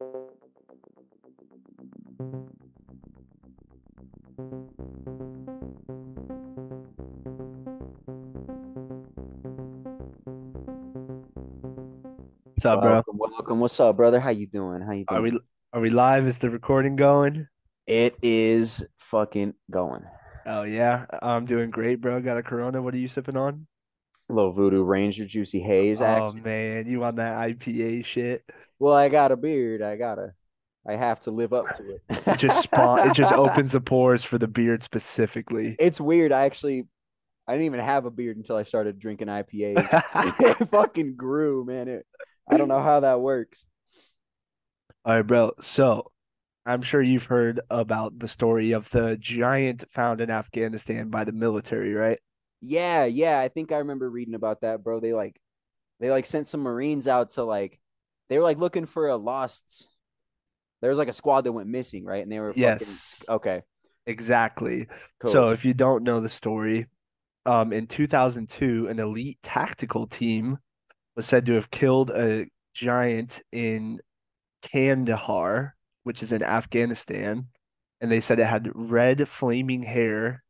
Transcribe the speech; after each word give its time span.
What's 0.00 0.14
up, 12.64 12.80
bro? 12.80 12.92
Welcome, 12.92 13.18
welcome. 13.18 13.58
What's 13.58 13.80
up, 13.80 13.96
brother? 13.96 14.20
How 14.20 14.30
you 14.30 14.46
doing? 14.46 14.82
How 14.82 14.92
you 14.92 15.04
doing? 15.04 15.18
Are 15.18 15.20
we 15.22 15.40
are 15.72 15.80
we 15.80 15.90
live? 15.90 16.28
Is 16.28 16.38
the 16.38 16.50
recording 16.50 16.94
going? 16.94 17.48
It 17.88 18.16
is 18.22 18.84
fucking 18.98 19.54
going. 19.68 20.04
Oh 20.46 20.62
yeah, 20.62 21.06
I'm 21.22 21.44
doing 21.44 21.70
great, 21.70 22.00
bro. 22.00 22.20
Got 22.20 22.38
a 22.38 22.44
Corona. 22.44 22.80
What 22.80 22.94
are 22.94 22.98
you 22.98 23.08
sipping 23.08 23.36
on? 23.36 23.66
little 24.28 24.52
Voodoo 24.52 24.82
Ranger 24.82 25.24
Juicy 25.24 25.60
Haze 25.60 26.00
Oh 26.00 26.04
action. 26.04 26.42
man, 26.42 26.86
you 26.86 27.02
on 27.02 27.16
that 27.16 27.36
IPA 27.48 28.04
shit? 28.04 28.44
Well, 28.78 28.94
I 28.94 29.08
got 29.08 29.32
a 29.32 29.36
beard. 29.36 29.82
I 29.82 29.96
gotta. 29.96 30.34
I 30.86 30.94
have 30.96 31.20
to 31.20 31.30
live 31.30 31.52
up 31.52 31.74
to 31.76 31.90
It 31.90 32.02
it 32.08 32.38
just 32.38 32.62
spawn. 32.62 33.10
It 33.10 33.14
just 33.14 33.32
opens 33.36 33.72
the 33.72 33.80
pores 33.80 34.24
for 34.24 34.38
the 34.38 34.46
beard 34.48 34.82
specifically. 34.82 35.76
It's 35.78 36.00
weird. 36.00 36.32
I 36.32 36.44
actually, 36.44 36.86
I 37.46 37.52
didn't 37.52 37.66
even 37.66 37.80
have 37.80 38.06
a 38.06 38.10
beard 38.10 38.38
until 38.38 38.56
I 38.56 38.62
started 38.62 38.98
drinking 38.98 39.28
IPA. 39.28 40.02
It 40.40 40.70
fucking 40.70 41.16
grew, 41.16 41.64
man. 41.64 41.88
It. 41.88 42.06
I 42.48 42.56
don't 42.56 42.68
know 42.68 42.80
how 42.80 43.00
that 43.00 43.20
works. 43.20 43.66
All 45.04 45.14
right, 45.14 45.22
bro. 45.22 45.52
So 45.60 46.10
I'm 46.64 46.82
sure 46.82 47.02
you've 47.02 47.24
heard 47.24 47.60
about 47.70 48.18
the 48.18 48.28
story 48.28 48.72
of 48.72 48.88
the 48.90 49.16
giant 49.20 49.84
found 49.90 50.20
in 50.20 50.30
Afghanistan 50.30 51.08
by 51.10 51.24
the 51.24 51.32
military, 51.32 51.94
right? 51.94 52.18
Yeah, 52.60 53.04
yeah. 53.04 53.38
I 53.40 53.48
think 53.48 53.72
I 53.72 53.78
remember 53.78 54.10
reading 54.10 54.34
about 54.34 54.62
that, 54.62 54.82
bro. 54.82 55.00
They 55.00 55.12
like, 55.12 55.40
they 56.00 56.10
like 56.10 56.26
sent 56.26 56.46
some 56.46 56.60
Marines 56.60 57.08
out 57.08 57.30
to 57.32 57.44
like, 57.44 57.80
they 58.28 58.38
were 58.38 58.44
like 58.44 58.58
looking 58.58 58.86
for 58.86 59.08
a 59.08 59.16
lost. 59.16 59.88
There 60.80 60.90
was 60.90 60.98
like 60.98 61.08
a 61.08 61.12
squad 61.12 61.42
that 61.42 61.52
went 61.52 61.68
missing, 61.68 62.04
right? 62.04 62.22
And 62.22 62.30
they 62.30 62.38
were 62.40 62.52
fucking 62.52 62.62
Yes, 62.62 63.24
okay, 63.28 63.62
exactly. 64.06 64.86
So 65.24 65.50
if 65.50 65.64
you 65.64 65.74
don't 65.74 66.04
know 66.04 66.20
the 66.20 66.28
story, 66.28 66.86
um, 67.46 67.72
in 67.72 67.86
2002, 67.86 68.88
an 68.88 68.98
elite 68.98 69.38
tactical 69.42 70.06
team 70.06 70.58
was 71.16 71.26
said 71.26 71.46
to 71.46 71.54
have 71.54 71.70
killed 71.70 72.10
a 72.10 72.46
giant 72.74 73.42
in 73.52 74.00
Kandahar, 74.62 75.74
which 76.04 76.22
is 76.22 76.32
in 76.32 76.42
Afghanistan, 76.42 77.46
and 78.00 78.10
they 78.10 78.20
said 78.20 78.38
it 78.38 78.44
had 78.46 78.70
red 78.74 79.28
flaming 79.28 79.82
hair, 79.82 80.44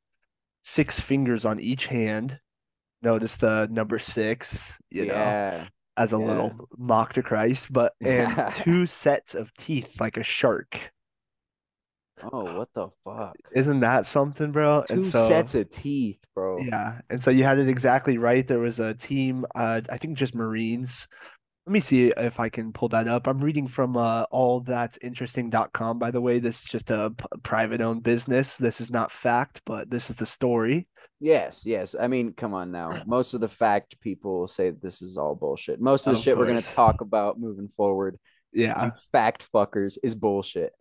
six 0.63 1.01
fingers 1.01 1.45
on 1.45 1.61
each 1.61 1.87
hand. 1.87 2.39
Notice 3.01 3.37
the 3.37 3.69
number 3.71 3.99
six, 3.99 4.73
you 4.91 5.07
know, 5.07 5.15
Yeah, 5.15 5.69
as 5.99 6.13
a 6.13 6.17
yeah. 6.17 6.25
little 6.25 6.69
mock 6.79 7.13
to 7.15 7.23
Christ, 7.23 7.73
but 7.73 7.95
and 8.01 8.55
two 8.55 8.87
sets 8.87 9.35
of 9.35 9.53
teeth 9.57 10.01
like 10.01 10.17
a 10.17 10.23
shark. 10.23 10.79
Oh, 12.33 12.57
what 12.57 12.69
the 12.75 12.89
fuck? 13.05 13.37
Isn't 13.53 13.81
that 13.81 14.07
something, 14.07 14.51
bro? 14.51 14.85
Two 14.89 15.05
so 15.05 15.29
sets 15.29 15.55
of 15.55 15.71
teeth, 15.71 16.19
bro. 16.35 16.59
yeah, 16.59 17.01
and 17.11 17.23
so 17.23 17.31
you 17.31 17.45
had 17.45 17.59
it 17.59 17.69
exactly 17.69 18.19
right. 18.19 18.47
There 18.47 18.59
was 18.59 18.81
a 18.81 18.95
team, 18.95 19.45
uh, 19.55 19.83
I 19.91 19.99
think 19.99 20.17
just 20.17 20.35
Marines. 20.35 21.07
Let 21.67 21.73
me 21.73 21.81
see 21.81 22.13
if 22.17 22.41
I 22.41 22.49
can 22.49 22.73
pull 22.73 22.89
that 22.89 23.09
up. 23.09 23.27
I'm 23.27 23.41
reading 23.41 23.69
from 23.69 23.97
uh, 23.97 24.25
allthat'sinteresting.com, 24.29 25.99
by 25.99 26.11
the 26.11 26.21
way. 26.21 26.39
This 26.39 26.61
is 26.61 26.65
just 26.65 26.91
a 26.91 27.13
p- 27.17 27.25
private 27.43 27.83
owned 27.83 28.03
business. 28.03 28.57
This 28.57 28.81
is 28.81 28.91
not 28.91 29.13
fact, 29.13 29.61
but 29.67 29.91
this 29.91 30.09
is 30.09 30.17
the 30.17 30.25
story. 30.25 30.89
Yes, 31.21 31.63
yes. 31.65 31.95
I 31.99 32.07
mean, 32.07 32.33
come 32.33 32.55
on 32.55 32.71
now. 32.71 33.03
Most 33.07 33.35
of 33.35 33.41
the 33.41 33.49
fact 33.49 34.01
people 34.01 34.47
say 34.47 34.71
this 34.71 35.03
is 35.03 35.17
all 35.17 35.35
bullshit. 35.35 35.81
Most 35.81 36.07
of 36.07 36.13
the 36.13 36.19
Of 36.19 36.25
shit 36.25 36.39
we're 36.39 36.47
gonna 36.47 36.63
talk 36.63 37.01
about 37.01 37.41
moving 37.41 37.69
forward, 37.69 38.19
Yeah. 38.53 38.91
fact 39.11 39.47
fuckers, 39.53 39.99
is 40.03 40.15
bullshit. 40.15 40.73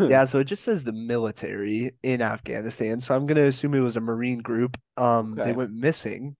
Yeah, 0.00 0.24
so 0.26 0.38
it 0.38 0.44
just 0.44 0.62
says 0.64 0.84
the 0.84 0.92
military 0.92 1.92
in 2.02 2.22
Afghanistan. 2.22 3.00
So 3.00 3.14
I'm 3.14 3.26
gonna 3.26 3.46
assume 3.46 3.74
it 3.74 3.80
was 3.80 3.96
a 3.96 4.00
Marine 4.00 4.38
group. 4.38 4.76
Um, 4.96 5.34
they 5.34 5.52
went 5.52 5.72
missing 5.72 6.36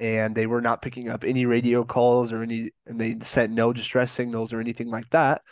and 0.00 0.34
they 0.34 0.46
were 0.46 0.60
not 0.60 0.80
picking 0.80 1.08
up 1.08 1.24
any 1.24 1.44
radio 1.44 1.84
calls 1.84 2.32
or 2.32 2.42
any, 2.42 2.70
and 2.86 3.00
they 3.00 3.16
sent 3.22 3.52
no 3.52 3.72
distress 3.72 4.10
signals 4.12 4.52
or 4.52 4.60
anything 4.60 4.88
like 4.88 5.08
that. 5.10 5.42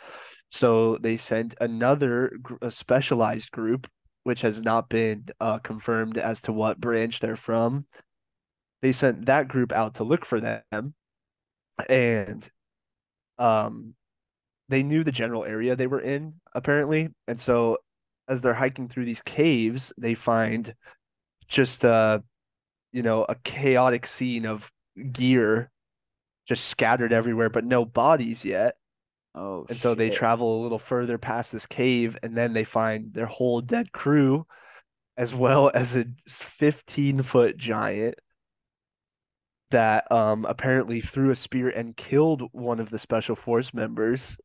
So 0.49 0.97
they 0.97 1.17
sent 1.17 1.55
another 1.61 2.33
a 2.61 2.71
specialized 2.71 3.51
group, 3.51 3.87
which 4.23 4.41
has 4.41 4.61
not 4.61 4.89
been 4.89 5.25
uh, 5.39 5.59
confirmed 5.59 6.17
as 6.17 6.41
to 6.43 6.53
what 6.53 6.79
branch 6.79 7.19
they're 7.19 7.35
from. 7.35 7.85
They 8.81 8.91
sent 8.91 9.25
that 9.27 9.47
group 9.47 9.71
out 9.71 9.95
to 9.95 10.03
look 10.03 10.25
for 10.25 10.39
them, 10.39 10.93
and 11.89 12.49
um, 13.37 13.93
they 14.69 14.83
knew 14.83 15.03
the 15.03 15.11
general 15.11 15.45
area 15.45 15.75
they 15.75 15.87
were 15.87 16.01
in, 16.01 16.33
apparently. 16.53 17.09
And 17.27 17.39
so 17.39 17.77
as 18.27 18.41
they're 18.41 18.53
hiking 18.53 18.89
through 18.89 19.05
these 19.05 19.21
caves, 19.21 19.93
they 19.97 20.15
find 20.15 20.73
just 21.47 21.83
uh, 21.85 22.19
you 22.91 23.01
know, 23.03 23.25
a 23.27 23.35
chaotic 23.35 24.05
scene 24.07 24.45
of 24.45 24.69
gear 25.11 25.69
just 26.47 26.65
scattered 26.65 27.13
everywhere, 27.13 27.49
but 27.49 27.63
no 27.63 27.85
bodies 27.85 28.43
yet. 28.43 28.75
Oh 29.35 29.65
And 29.69 29.79
so 29.79 29.95
they 29.95 30.09
shit. 30.09 30.19
travel 30.19 30.59
a 30.59 30.63
little 30.63 30.79
further 30.79 31.17
past 31.17 31.51
this 31.51 31.65
cave, 31.65 32.17
and 32.23 32.37
then 32.37 32.53
they 32.53 32.63
find 32.63 33.13
their 33.13 33.25
whole 33.25 33.61
dead 33.61 33.91
crew, 33.91 34.45
as 35.17 35.33
well 35.35 35.71
as 35.75 35.95
a 35.95 36.05
15 36.29 37.23
foot 37.23 37.57
giant 37.57 38.15
that 39.71 40.11
um 40.11 40.45
apparently 40.45 41.01
threw 41.01 41.31
a 41.31 41.35
spear 41.35 41.69
and 41.69 41.95
killed 41.95 42.43
one 42.51 42.79
of 42.79 42.89
the 42.89 42.99
special 42.99 43.35
force 43.35 43.73
members. 43.73 44.37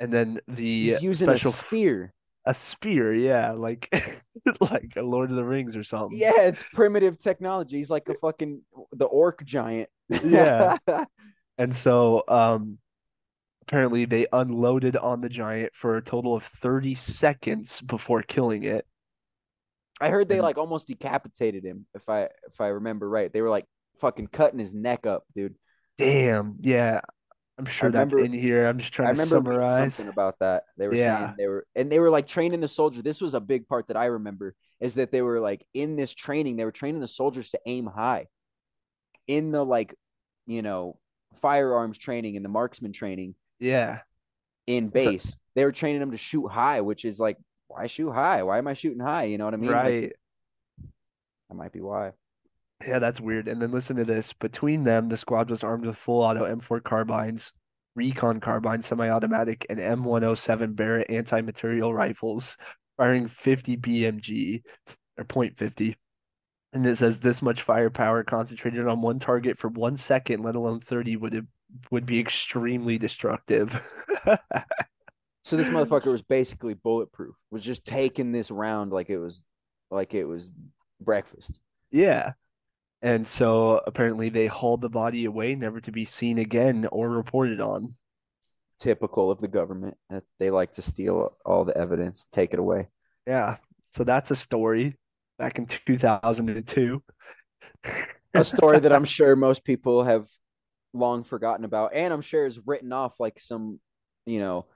And 0.00 0.12
then 0.12 0.40
the 0.48 0.86
He's 0.86 1.02
using 1.02 1.32
a 1.32 1.38
special 1.38 1.52
f- 1.52 1.64
spear. 1.66 2.12
a 2.46 2.54
spear, 2.54 3.14
yeah, 3.14 3.52
like 3.52 3.88
like 4.60 4.94
a 4.96 5.02
Lord 5.02 5.30
of 5.30 5.36
the 5.36 5.44
Rings 5.44 5.76
or 5.76 5.84
something. 5.84 6.18
Yeah, 6.18 6.42
it's 6.42 6.64
primitive 6.72 7.18
technology. 7.18 7.76
He's 7.76 7.90
like 7.90 8.08
a 8.08 8.14
fucking 8.14 8.62
the 8.92 9.06
orc 9.06 9.44
giant. 9.44 9.88
Yeah. 10.22 10.76
And 11.58 11.74
so 11.74 12.22
um 12.28 12.78
apparently 13.66 14.04
they 14.04 14.26
unloaded 14.32 14.96
on 14.96 15.20
the 15.20 15.28
giant 15.28 15.72
for 15.74 15.96
a 15.96 16.02
total 16.02 16.34
of 16.34 16.44
30 16.62 16.94
seconds 16.94 17.80
before 17.80 18.22
killing 18.22 18.64
it. 18.64 18.86
I 20.00 20.10
heard 20.10 20.28
they 20.28 20.40
like 20.40 20.58
almost 20.58 20.88
decapitated 20.88 21.64
him, 21.64 21.86
if 21.94 22.08
I 22.08 22.24
if 22.48 22.60
I 22.60 22.68
remember 22.68 23.08
right. 23.08 23.32
They 23.32 23.40
were 23.40 23.50
like 23.50 23.66
fucking 24.00 24.28
cutting 24.28 24.58
his 24.58 24.74
neck 24.74 25.06
up, 25.06 25.24
dude. 25.34 25.56
damn, 25.98 26.56
yeah, 26.60 27.00
I'm 27.58 27.66
I 27.66 27.70
sure 27.70 27.90
that's 27.92 28.14
remember 28.14 28.18
in 28.18 28.32
here. 28.32 28.66
I'm 28.66 28.78
just 28.78 28.92
I 29.02 29.04
trying 29.04 29.08
to 29.16 29.22
remember 29.22 29.38
reading 29.40 29.68
summarize. 29.68 29.94
something 29.94 30.08
about 30.08 30.38
that. 30.40 30.64
They 30.76 30.88
were 30.88 30.98
saying 30.98 31.34
they 31.38 31.46
were 31.46 31.66
and 31.74 31.90
they 31.90 31.98
were 31.98 32.10
like 32.10 32.26
training 32.26 32.60
the 32.60 32.68
soldier. 32.68 33.02
This 33.02 33.20
was 33.20 33.34
a 33.34 33.40
big 33.40 33.68
part 33.68 33.88
that 33.88 33.96
I 33.96 34.06
remember 34.06 34.54
is 34.80 34.96
that 34.96 35.10
they 35.12 35.22
were 35.22 35.40
like 35.40 35.66
in 35.74 35.96
this 35.96 36.14
training, 36.14 36.56
they 36.56 36.64
were 36.64 36.72
training 36.72 37.00
the 37.00 37.08
soldiers 37.08 37.50
to 37.50 37.60
aim 37.66 37.86
high 37.86 38.26
in 39.26 39.52
the 39.52 39.64
like, 39.64 39.94
you 40.46 40.62
know, 40.62 40.98
firearms 41.40 41.98
training 41.98 42.36
and 42.36 42.44
the 42.44 42.48
marksman 42.50 42.92
training 42.92 43.34
Yeah. 43.58 44.00
in 44.66 44.86
So, 44.86 44.90
base. 44.90 45.36
They 45.54 45.64
were 45.64 45.72
training 45.72 46.00
them 46.00 46.10
to 46.10 46.18
shoot 46.18 46.48
high, 46.48 46.80
which 46.80 47.04
is 47.04 47.18
like, 47.18 47.38
why 47.68 47.86
shoot 47.86 48.12
high? 48.12 48.42
Why 48.42 48.58
am 48.58 48.68
I 48.68 48.74
shooting 48.74 49.00
high? 49.00 49.24
You 49.24 49.38
know 49.38 49.44
what 49.44 49.54
I 49.54 49.58
mean? 49.58 49.70
Like 49.70 49.82
right. 49.82 50.12
that 51.48 51.54
might 51.54 51.72
be 51.72 51.80
why. 51.80 52.12
Yeah, 52.86 52.98
that's 52.98 53.20
weird. 53.20 53.48
And 53.48 53.60
then 53.60 53.72
listen 53.72 53.96
to 53.96 54.04
this. 54.04 54.32
Between 54.34 54.84
them, 54.84 55.08
the 55.08 55.16
squad 55.16 55.48
was 55.48 55.64
armed 55.64 55.86
with 55.86 55.96
full 55.96 56.22
auto 56.22 56.44
M4 56.44 56.82
carbines, 56.84 57.52
recon 57.94 58.38
carbines, 58.40 58.86
semi-automatic, 58.86 59.66
and 59.70 59.78
M107 59.78 60.76
Barrett 60.76 61.10
anti-material 61.10 61.94
rifles, 61.94 62.56
firing 62.98 63.28
50 63.28 63.78
BMG 63.78 64.62
or 65.16 65.24
point 65.24 65.56
.50. 65.56 65.94
And 66.74 66.86
it 66.86 66.98
says 66.98 67.18
this 67.18 67.40
much 67.40 67.62
firepower 67.62 68.22
concentrated 68.24 68.86
on 68.86 69.00
one 69.00 69.18
target 69.18 69.58
for 69.58 69.68
one 69.68 69.96
second, 69.96 70.42
let 70.42 70.56
alone 70.56 70.80
30, 70.80 71.16
would 71.16 71.32
have, 71.32 71.46
would 71.90 72.06
be 72.06 72.20
extremely 72.20 72.98
destructive. 72.98 73.70
So 75.44 75.56
this 75.56 75.68
motherfucker 75.68 76.10
was 76.10 76.22
basically 76.22 76.74
bulletproof. 76.74 77.34
Was 77.50 77.62
just 77.62 77.84
taking 77.84 78.32
this 78.32 78.50
round 78.50 78.92
like 78.92 79.10
it 79.10 79.18
was 79.18 79.44
like 79.90 80.14
it 80.14 80.24
was 80.24 80.52
breakfast. 81.00 81.58
Yeah. 81.90 82.32
And 83.02 83.26
so 83.28 83.80
apparently 83.86 84.30
they 84.30 84.46
hauled 84.46 84.80
the 84.80 84.88
body 84.88 85.26
away, 85.26 85.54
never 85.54 85.80
to 85.82 85.92
be 85.92 86.04
seen 86.04 86.38
again 86.38 86.88
or 86.90 87.08
reported 87.08 87.60
on. 87.60 87.94
Typical 88.80 89.30
of 89.30 89.40
the 89.40 89.48
government. 89.48 89.96
That 90.10 90.24
They 90.38 90.50
like 90.50 90.72
to 90.72 90.82
steal 90.82 91.36
all 91.44 91.64
the 91.64 91.76
evidence, 91.76 92.26
take 92.32 92.52
it 92.52 92.58
away. 92.58 92.88
Yeah. 93.26 93.56
So 93.92 94.04
that's 94.04 94.30
a 94.30 94.36
story 94.36 94.96
back 95.38 95.58
in 95.58 95.66
2002. 95.66 97.02
A 98.34 98.44
story 98.44 98.80
that 98.80 98.92
I'm 98.92 99.04
sure 99.16 99.36
most 99.36 99.64
people 99.64 100.04
have 100.04 100.26
long 100.98 101.24
forgotten 101.24 101.64
about, 101.64 101.92
and 101.94 102.12
I'm 102.12 102.20
sure 102.22 102.46
is 102.46 102.60
written 102.66 102.92
off 102.92 103.20
like 103.20 103.40
some, 103.40 103.80
you 104.24 104.38
know, 104.38 104.66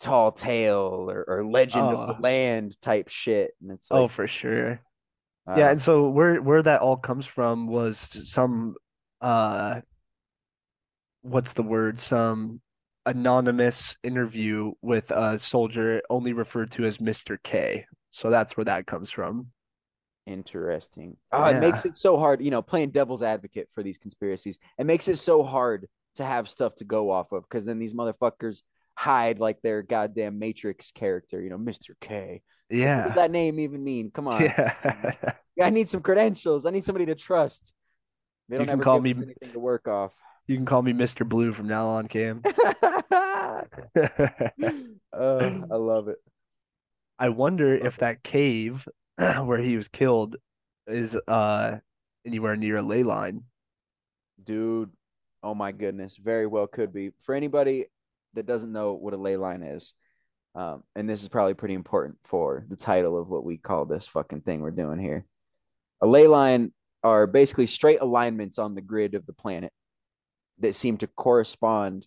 tall 0.00 0.32
tale 0.32 1.10
or, 1.10 1.24
or 1.26 1.44
legend 1.44 1.92
of 1.92 2.08
the 2.08 2.14
Oh, 2.14 2.20
land 2.20 2.80
type 2.80 3.08
shit. 3.08 3.52
And 3.60 3.72
it's 3.72 3.88
oh, 3.90 4.08
for 4.08 4.26
sure. 4.26 4.80
I 5.46 5.58
Yeah, 5.58 5.70
and 5.70 5.82
so 5.82 6.08
where 6.08 6.40
where 6.40 6.62
that 6.62 6.80
all 6.80 6.96
comes 6.96 7.26
from 7.26 7.66
was 7.66 7.98
some 8.30 8.74
uh 9.20 9.80
what's 11.22 11.52
the 11.52 11.62
word? 11.62 11.98
Some 11.98 12.60
anonymous 13.06 13.96
interview 14.02 14.72
with 14.82 15.10
a 15.10 15.38
soldier 15.38 16.02
only 16.10 16.32
referred 16.32 16.70
to 16.72 16.84
as 16.84 16.98
Mr. 16.98 17.38
K. 17.42 17.86
So 18.10 18.30
that's 18.30 18.56
where 18.56 18.64
that 18.64 18.86
comes 18.86 19.10
from. 19.10 19.48
Interesting. 20.28 21.16
Oh, 21.32 21.44
it 21.44 21.58
makes 21.58 21.84
it 21.86 21.96
so 21.96 22.18
hard, 22.18 22.44
you 22.44 22.50
know, 22.50 22.62
playing 22.62 22.90
devil's 22.90 23.22
advocate 23.22 23.68
for 23.74 23.82
these 23.82 23.98
conspiracies. 23.98 24.58
It 24.78 24.84
makes 24.86 25.08
it 25.08 25.16
so 25.16 25.42
hard 25.42 25.86
to 26.16 26.24
have 26.24 26.48
stuff 26.48 26.74
to 26.76 26.84
go 26.84 27.10
off 27.10 27.32
of 27.32 27.42
because 27.44 27.64
then 27.64 27.78
these 27.78 27.94
motherfuckers 27.94 28.62
hide 28.94 29.38
like 29.38 29.62
their 29.62 29.82
goddamn 29.82 30.38
Matrix 30.38 30.90
character, 30.90 31.40
you 31.40 31.48
know, 31.50 31.58
Mr. 31.58 31.90
K. 32.00 32.42
It's 32.70 32.82
like, 32.82 32.96
what 32.96 33.04
does 33.06 33.14
that 33.14 33.30
name 33.30 33.58
even 33.60 33.82
mean? 33.82 34.10
Come 34.10 34.28
on. 34.28 34.42
Yeah. 34.42 34.74
I 35.62 35.70
need 35.70 35.88
some 35.88 36.02
credentials. 36.02 36.66
I 36.66 36.70
need 36.70 36.84
somebody 36.84 37.06
to 37.06 37.14
trust. 37.14 37.72
They 38.48 38.56
You 38.56 38.58
don't 38.58 38.66
can 38.66 38.72
ever 38.74 38.82
call 38.84 39.00
give 39.00 39.04
me 39.18 39.24
anything 39.24 39.52
to 39.52 39.58
work 39.58 39.88
off. 39.88 40.12
you 40.46 40.56
can 40.56 40.66
call 40.66 40.82
me 40.82 40.92
Mr. 40.92 41.26
Blue 41.28 41.52
from 41.52 41.68
now 41.68 41.88
on, 41.88 42.08
Cam. 42.08 42.42
uh, 42.44 43.62
I 45.12 45.76
love 45.76 46.08
it. 46.08 46.18
I 47.18 47.30
wonder 47.30 47.74
if 47.74 47.98
that 47.98 48.22
cave 48.22 48.86
where 49.44 49.58
he 49.58 49.76
was 49.76 49.88
killed 49.88 50.36
is 50.86 51.16
uh 51.26 51.78
anywhere 52.26 52.56
near 52.56 52.76
a 52.76 52.82
ley 52.82 53.02
line. 53.02 53.42
Dude, 54.42 54.90
oh 55.42 55.54
my 55.54 55.72
goodness, 55.72 56.16
very 56.16 56.46
well 56.46 56.66
could 56.66 56.92
be. 56.92 57.10
For 57.20 57.34
anybody 57.34 57.86
that 58.34 58.46
doesn't 58.46 58.72
know 58.72 58.92
what 58.94 59.14
a 59.14 59.16
ley 59.16 59.36
line 59.36 59.62
is, 59.62 59.94
um, 60.54 60.82
and 60.94 61.08
this 61.08 61.22
is 61.22 61.28
probably 61.28 61.54
pretty 61.54 61.74
important 61.74 62.18
for 62.24 62.64
the 62.68 62.76
title 62.76 63.18
of 63.18 63.28
what 63.28 63.44
we 63.44 63.58
call 63.58 63.84
this 63.84 64.06
fucking 64.06 64.42
thing 64.42 64.60
we're 64.60 64.70
doing 64.70 64.98
here. 64.98 65.24
A 66.00 66.06
ley 66.06 66.26
line 66.26 66.72
are 67.02 67.26
basically 67.26 67.66
straight 67.66 68.00
alignments 68.00 68.58
on 68.58 68.74
the 68.74 68.80
grid 68.80 69.14
of 69.14 69.26
the 69.26 69.32
planet 69.32 69.72
that 70.58 70.74
seem 70.74 70.96
to 70.98 71.06
correspond 71.06 72.06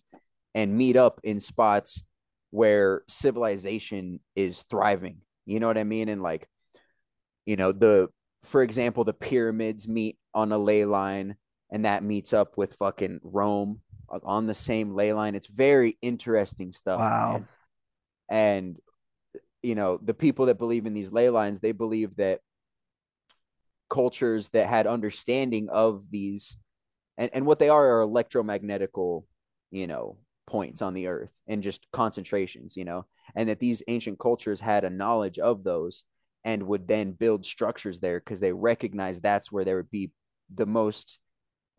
and 0.54 0.76
meet 0.76 0.96
up 0.96 1.20
in 1.24 1.40
spots 1.40 2.04
where 2.50 3.02
civilization 3.08 4.20
is 4.36 4.62
thriving. 4.70 5.18
You 5.46 5.60
know 5.60 5.66
what 5.66 5.78
I 5.78 5.84
mean? 5.84 6.08
And 6.08 6.22
like, 6.22 6.46
you 7.46 7.56
know, 7.56 7.72
the 7.72 8.08
for 8.44 8.62
example, 8.62 9.04
the 9.04 9.12
pyramids 9.12 9.86
meet 9.86 10.18
on 10.34 10.52
a 10.52 10.58
ley 10.58 10.84
line 10.84 11.36
and 11.70 11.84
that 11.84 12.02
meets 12.02 12.32
up 12.32 12.56
with 12.56 12.74
fucking 12.74 13.20
Rome 13.22 13.80
uh, 14.10 14.18
on 14.24 14.46
the 14.46 14.54
same 14.54 14.94
ley 14.94 15.12
line. 15.12 15.34
It's 15.34 15.46
very 15.46 15.96
interesting 16.02 16.72
stuff, 16.72 17.00
Wow. 17.00 17.32
man. 17.32 17.48
And 18.28 18.78
you 19.62 19.74
know, 19.76 19.98
the 20.02 20.14
people 20.14 20.46
that 20.46 20.58
believe 20.58 20.86
in 20.86 20.94
these 20.94 21.12
ley 21.12 21.30
lines, 21.30 21.60
they 21.60 21.72
believe 21.72 22.16
that 22.16 22.40
cultures 23.88 24.48
that 24.50 24.66
had 24.66 24.86
understanding 24.86 25.68
of 25.68 26.10
these 26.10 26.56
and, 27.18 27.30
and 27.34 27.46
what 27.46 27.58
they 27.58 27.68
are 27.68 28.00
are 28.00 28.06
electromagnetical, 28.06 29.24
you 29.70 29.86
know, 29.86 30.16
points 30.46 30.82
on 30.82 30.94
the 30.94 31.06
earth 31.06 31.30
and 31.46 31.62
just 31.62 31.86
concentrations, 31.92 32.76
you 32.76 32.84
know, 32.84 33.04
and 33.36 33.48
that 33.48 33.60
these 33.60 33.82
ancient 33.86 34.18
cultures 34.18 34.60
had 34.60 34.84
a 34.84 34.90
knowledge 34.90 35.38
of 35.38 35.62
those 35.62 36.04
and 36.44 36.62
would 36.64 36.88
then 36.88 37.12
build 37.12 37.44
structures 37.46 38.00
there 38.00 38.18
because 38.18 38.40
they 38.40 38.52
recognize 38.52 39.20
that's 39.20 39.52
where 39.52 39.64
there 39.64 39.76
would 39.76 39.90
be 39.90 40.10
the 40.54 40.66
most, 40.66 41.18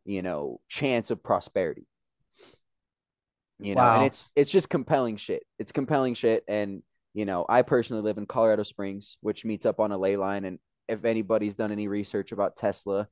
you 0.05 0.21
know, 0.21 0.59
chance 0.69 1.11
of 1.11 1.23
prosperity. 1.23 1.85
You 3.59 3.75
know, 3.75 3.87
and 3.93 4.03
it's 4.03 4.29
it's 4.35 4.51
just 4.51 4.69
compelling 4.69 5.17
shit. 5.17 5.43
It's 5.59 5.71
compelling 5.71 6.15
shit. 6.15 6.43
And, 6.47 6.83
you 7.13 7.25
know, 7.25 7.45
I 7.47 7.61
personally 7.61 8.03
live 8.03 8.17
in 8.17 8.25
Colorado 8.25 8.63
Springs, 8.63 9.17
which 9.21 9.45
meets 9.45 9.65
up 9.65 9.79
on 9.79 9.91
a 9.91 9.97
ley 9.97 10.17
line. 10.17 10.43
And 10.43 10.59
if 10.89 11.05
anybody's 11.05 11.55
done 11.55 11.71
any 11.71 11.87
research 11.87 12.31
about 12.31 12.57
Tesla, 12.57 13.07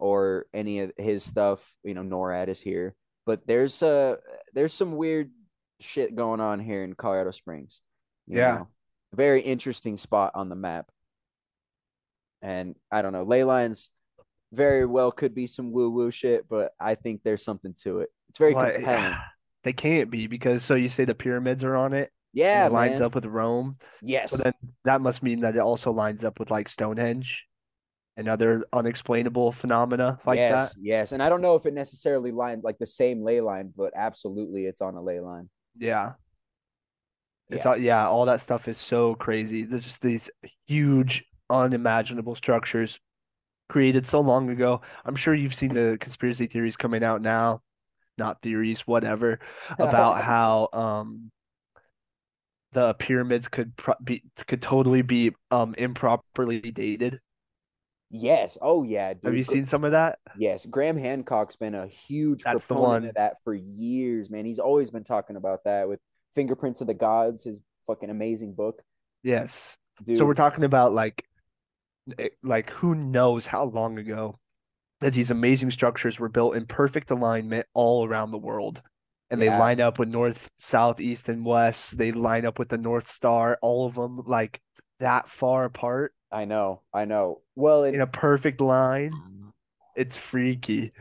or 0.00 0.46
any 0.52 0.80
of 0.80 0.92
his 0.96 1.22
stuff. 1.22 1.60
You 1.84 1.94
know, 1.94 2.02
NORAD 2.02 2.48
is 2.48 2.60
here, 2.60 2.94
but 3.26 3.46
there's 3.46 3.82
uh 3.82 4.16
there's 4.54 4.72
some 4.72 4.96
weird 4.96 5.30
shit 5.78 6.16
going 6.16 6.40
on 6.40 6.58
here 6.58 6.82
in 6.82 6.94
Colorado 6.94 7.30
Springs. 7.30 7.80
You 8.26 8.38
Yeah. 8.38 8.54
know, 8.54 8.68
very 9.14 9.42
interesting 9.42 9.96
spot 9.96 10.32
on 10.34 10.48
the 10.48 10.54
map, 10.56 10.90
and 12.42 12.74
I 12.90 13.02
don't 13.02 13.12
know, 13.12 13.24
ley 13.24 13.44
lines 13.44 13.90
very 14.52 14.84
well 14.86 15.12
could 15.12 15.34
be 15.34 15.46
some 15.46 15.72
woo 15.72 15.90
woo 15.90 16.10
shit, 16.10 16.48
but 16.48 16.72
I 16.80 16.94
think 16.94 17.22
there's 17.22 17.44
something 17.44 17.74
to 17.82 18.00
it. 18.00 18.10
It's 18.28 18.38
very 18.38 18.54
Well, 18.54 18.72
compelling. 18.72 19.14
they 19.64 19.72
can't 19.72 20.10
be 20.10 20.26
because 20.26 20.64
so 20.64 20.74
you 20.74 20.88
say 20.88 21.04
the 21.04 21.14
pyramids 21.14 21.62
are 21.64 21.76
on 21.76 21.92
it 21.92 22.10
Yeah, 22.32 22.66
it 22.66 22.72
lines 22.72 22.94
man. 22.94 23.02
up 23.02 23.14
with 23.14 23.26
Rome. 23.26 23.76
So 23.80 24.06
Yes. 24.06 24.32
then 24.32 24.54
that 24.84 25.00
must 25.00 25.22
mean 25.22 25.40
that 25.40 25.54
it 25.54 25.60
also 25.60 25.92
lines 25.92 26.24
up 26.24 26.40
with 26.40 26.50
like 26.50 26.68
Stonehenge 26.68 27.44
and 28.16 28.28
other 28.28 28.64
unexplainable 28.72 29.52
phenomena 29.52 30.18
like 30.26 30.38
that. 30.38 30.50
Yes, 30.50 30.78
yes. 30.80 31.12
And 31.12 31.22
I 31.22 31.28
don't 31.28 31.42
know 31.42 31.54
if 31.54 31.66
it 31.66 31.74
necessarily 31.74 32.32
lined 32.32 32.64
like 32.64 32.78
the 32.78 32.86
same 32.86 33.22
ley 33.22 33.40
line, 33.40 33.72
but 33.76 33.92
absolutely 33.94 34.66
it's 34.66 34.80
on 34.80 34.94
a 34.96 35.02
ley 35.02 35.20
line. 35.20 35.48
Yeah. 35.78 36.12
It's 37.50 37.66
Yeah. 37.66 37.66
all, 37.66 37.76
yeah, 37.76 38.06
all 38.08 38.26
that 38.26 38.40
stuff 38.40 38.68
is 38.68 38.78
so 38.78 39.14
crazy. 39.16 39.64
There's 39.64 39.84
just 39.84 40.02
these 40.02 40.30
huge, 40.66 41.24
unimaginable 41.50 42.34
structures 42.36 42.98
created 43.68 44.06
so 44.06 44.20
long 44.20 44.50
ago. 44.50 44.82
I'm 45.04 45.16
sure 45.16 45.34
you've 45.34 45.54
seen 45.54 45.74
the 45.74 45.98
conspiracy 46.00 46.46
theories 46.48 46.76
coming 46.76 47.04
out 47.04 47.22
now, 47.22 47.62
not 48.18 48.42
theories, 48.42 48.82
whatever, 48.86 49.40
about 49.80 50.22
how 50.22 50.68
um 50.74 51.32
the 52.72 52.94
pyramids 52.94 53.48
could 53.48 53.76
pro 53.76 53.94
be 54.02 54.22
could 54.46 54.62
totally 54.62 55.02
be 55.02 55.32
um 55.50 55.74
improperly 55.76 56.60
dated. 56.60 57.20
yes. 58.10 58.58
Oh 58.60 58.82
yeah, 58.82 59.14
Have 59.24 59.34
you 59.34 59.44
seen 59.44 59.66
some 59.66 59.84
of 59.84 59.92
that? 59.92 60.18
Yes, 60.34 60.64
Graham 60.66 60.96
Hancock's 60.96 61.56
been 61.56 61.74
a 61.74 61.86
huge 61.88 62.46
That's 62.46 62.64
proponent 62.66 63.04
of 63.06 63.14
that 63.16 63.42
for 63.44 63.54
years, 63.54 64.30
man. 64.30 64.44
He's 64.44 64.60
always 64.60 64.90
been 64.90 65.04
talking 65.04 65.36
about 65.36 65.64
that 65.64 65.88
with 65.88 66.00
Fingerprints 66.34 66.80
of 66.80 66.86
the 66.86 66.94
Gods, 66.94 67.42
his 67.44 67.60
fucking 67.86 68.10
amazing 68.10 68.54
book. 68.54 68.82
Yes. 69.22 69.76
Dude. 70.04 70.18
So 70.18 70.24
we're 70.24 70.34
talking 70.34 70.64
about 70.64 70.92
like 70.92 71.24
eh, 72.18 72.28
like 72.42 72.70
who 72.70 72.94
knows 72.94 73.46
how 73.46 73.64
long 73.64 73.98
ago 73.98 74.38
that 75.00 75.12
these 75.12 75.30
amazing 75.30 75.70
structures 75.70 76.18
were 76.18 76.28
built 76.28 76.56
in 76.56 76.66
perfect 76.66 77.10
alignment 77.10 77.66
all 77.74 78.06
around 78.06 78.30
the 78.30 78.38
world. 78.38 78.82
And 79.30 79.40
they 79.40 79.46
yeah, 79.46 79.58
line 79.58 79.80
up 79.80 79.98
with 79.98 80.08
north, 80.08 80.48
south, 80.56 81.00
east, 81.00 81.28
and 81.28 81.44
west. 81.44 81.96
They 81.96 82.10
line 82.10 82.44
up 82.44 82.58
with 82.58 82.68
the 82.68 82.78
North 82.78 83.08
Star, 83.08 83.58
all 83.62 83.86
of 83.86 83.94
them 83.94 84.22
like 84.26 84.60
that 84.98 85.30
far 85.30 85.64
apart 85.64 86.12
I 86.32 86.44
know. 86.44 86.82
I 86.94 87.04
know. 87.04 87.40
Well, 87.56 87.84
in 87.84 88.00
a 88.00 88.06
perfect 88.06 88.60
line. 88.60 89.12
It's 89.96 90.16
freaky. 90.16 90.92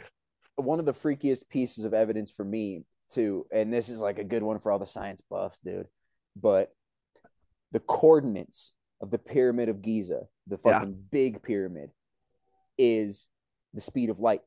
one 0.56 0.80
of 0.80 0.86
the 0.86 0.94
freakiest 0.94 1.48
pieces 1.50 1.86
of 1.86 1.94
evidence 1.94 2.32
for 2.32 2.44
me, 2.44 2.84
too, 3.10 3.46
and 3.52 3.72
this 3.74 3.90
is 3.90 4.02
like 4.02 4.20
a 4.20 4.24
good 4.24 4.44
one 4.44 4.60
for 4.60 4.72
all 4.72 4.80
the 4.80 4.86
science 4.86 5.22
buffs, 5.30 5.60
dude. 5.60 5.88
But 6.36 6.72
the 7.72 7.80
coordinates 7.80 8.72
of 9.02 9.12
the 9.12 9.18
Pyramid 9.18 9.70
of 9.70 9.82
Giza, 9.82 10.22
the 10.48 10.58
Yeah. 10.64 10.80
fucking 10.80 11.06
big 11.12 11.42
pyramid, 11.44 11.92
is 12.78 13.28
the 13.74 13.82
speed 13.82 14.10
of 14.10 14.20
light. 14.20 14.42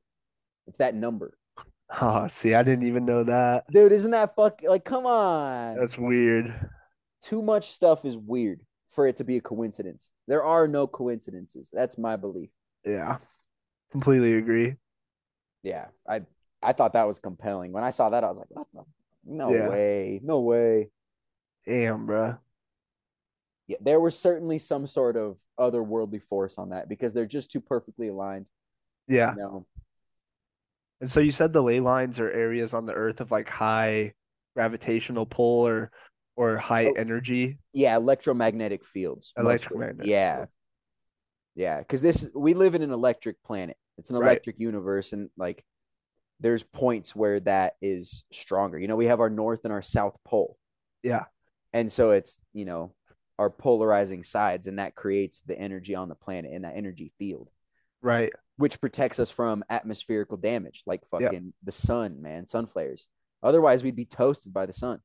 It's 0.67 0.79
that 0.79 0.95
number. 0.95 1.37
Oh, 2.01 2.27
see, 2.29 2.55
I 2.55 2.63
didn't 2.63 2.87
even 2.87 3.05
know 3.05 3.23
that. 3.25 3.65
Dude, 3.71 3.93
isn't 3.93 4.13
that 4.13 4.35
fuck 4.35 4.61
like 4.63 4.83
come 4.83 5.05
on? 5.05 5.77
That's 5.79 5.99
weird. 5.99 6.55
too 7.21 7.43
much 7.43 7.73
stuff 7.73 8.07
is 8.07 8.17
weird 8.17 8.63
for 8.93 9.07
it 9.07 9.17
to 9.17 9.25
be 9.25 9.37
a 9.37 9.41
coincidence. 9.43 10.11
There 10.27 10.43
are 10.43 10.67
no 10.67 10.87
coincidences. 10.87 11.69
That's 11.71 11.99
my 11.99 12.17
belief. 12.17 12.49
Yeah, 12.87 13.19
completely 13.91 14.35
agree. 14.37 14.77
Yeah, 15.63 15.89
I 16.09 16.23
I 16.63 16.73
thought 16.73 16.93
that 16.95 17.07
was 17.07 17.19
compelling. 17.19 17.73
When 17.73 17.85
I 17.85 17.91
saw 17.91 18.11
that, 18.11 18.25
I 18.25 18.29
was 18.29 18.39
like, 18.39 18.51
what 18.51 18.67
the? 18.73 18.83
No 19.25 19.53
Yeah. 19.53 19.69
way, 19.69 20.21
no 20.23 20.41
way. 20.41 20.91
Damn, 21.67 22.07
bro. 22.07 22.37
Yeah, 23.69 23.77
there 23.81 24.01
was 24.01 24.19
certainly 24.19 24.59
some 24.59 24.87
sort 24.87 25.17
of 25.17 25.39
otherworldly 25.59 26.23
force 26.23 26.59
on 26.59 26.71
that 26.71 26.89
because 26.89 27.13
they're 27.13 27.27
just 27.27 27.51
too 27.51 27.61
perfectly 27.61 28.09
aligned. 28.09 28.49
Yeah. 29.09 29.33
You 29.33 29.39
know, 29.39 29.67
And 31.01 31.11
so 31.11 31.21
you 31.21 31.33
said 31.33 31.53
the 31.53 31.63
ley 31.63 31.81
lines 31.81 32.19
are 32.19 32.31
areas 32.31 32.75
on 32.75 32.87
the 32.87 32.95
Earth 32.95 33.21
of 33.21 33.31
like 33.31 33.49
high 33.49 34.15
gravitational 34.55 35.27
pull 35.27 35.67
or 35.67 35.91
or 36.37 36.57
high 36.57 36.87
oh, 36.87 36.93
energy, 36.93 37.59
yeah, 37.73 37.95
electromagnetic 37.97 38.85
fields 38.87 39.33
electromagnetic 39.37 40.07
Yeah, 40.07 40.47
yeah, 41.55 41.79
because 41.79 42.01
this 42.01 42.27
we 42.35 42.55
live 42.55 42.75
in 42.75 42.83
an 42.83 42.91
electric 42.91 43.43
planet. 43.43 43.77
It's 43.99 44.11
an 44.11 44.17
Right. 44.17 44.29
electric 44.29 44.59
universe, 44.59 45.13
and 45.13 45.29
like 45.37 45.63
there's 46.43 46.63
points 46.63 47.17
where 47.17 47.41
that 47.41 47.75
is 47.81 48.25
stronger. 48.33 48.79
You 48.79 48.89
know, 48.89 48.97
we 48.97 49.07
have 49.07 49.21
our 49.21 49.31
north 49.31 49.61
and 49.65 49.73
our 49.73 49.83
south 49.83 50.17
pole. 50.25 50.59
Yeah. 51.03 51.25
And 51.73 51.91
so 51.91 52.11
it's, 52.11 52.39
you 52.53 52.65
know, 52.65 52.93
our 53.39 53.49
polarizing 53.49 54.25
sides, 54.25 54.67
and 54.67 54.79
that 54.79 54.95
creates 54.95 55.41
the 55.41 55.59
energy 55.59 55.95
on 55.95 56.09
the 56.09 56.15
planet 56.15 56.53
and 56.53 56.65
that 56.65 56.77
energy 56.77 57.13
field, 57.19 57.49
Right. 58.03 58.33
which 58.57 58.81
protects 58.81 59.19
us 59.19 59.31
from 59.31 59.65
atmospherical 59.71 60.37
damage, 60.37 60.83
like 60.87 61.07
fucking 61.07 61.55
the 61.63 61.73
sun, 61.73 62.21
man, 62.21 62.47
sun 62.47 62.67
flares. 62.67 63.07
Otherwise, 63.43 63.83
we'd 63.83 63.97
be 63.97 64.05
toasted 64.05 64.53
by 64.53 64.67
the 64.67 64.73
sun. 64.73 65.01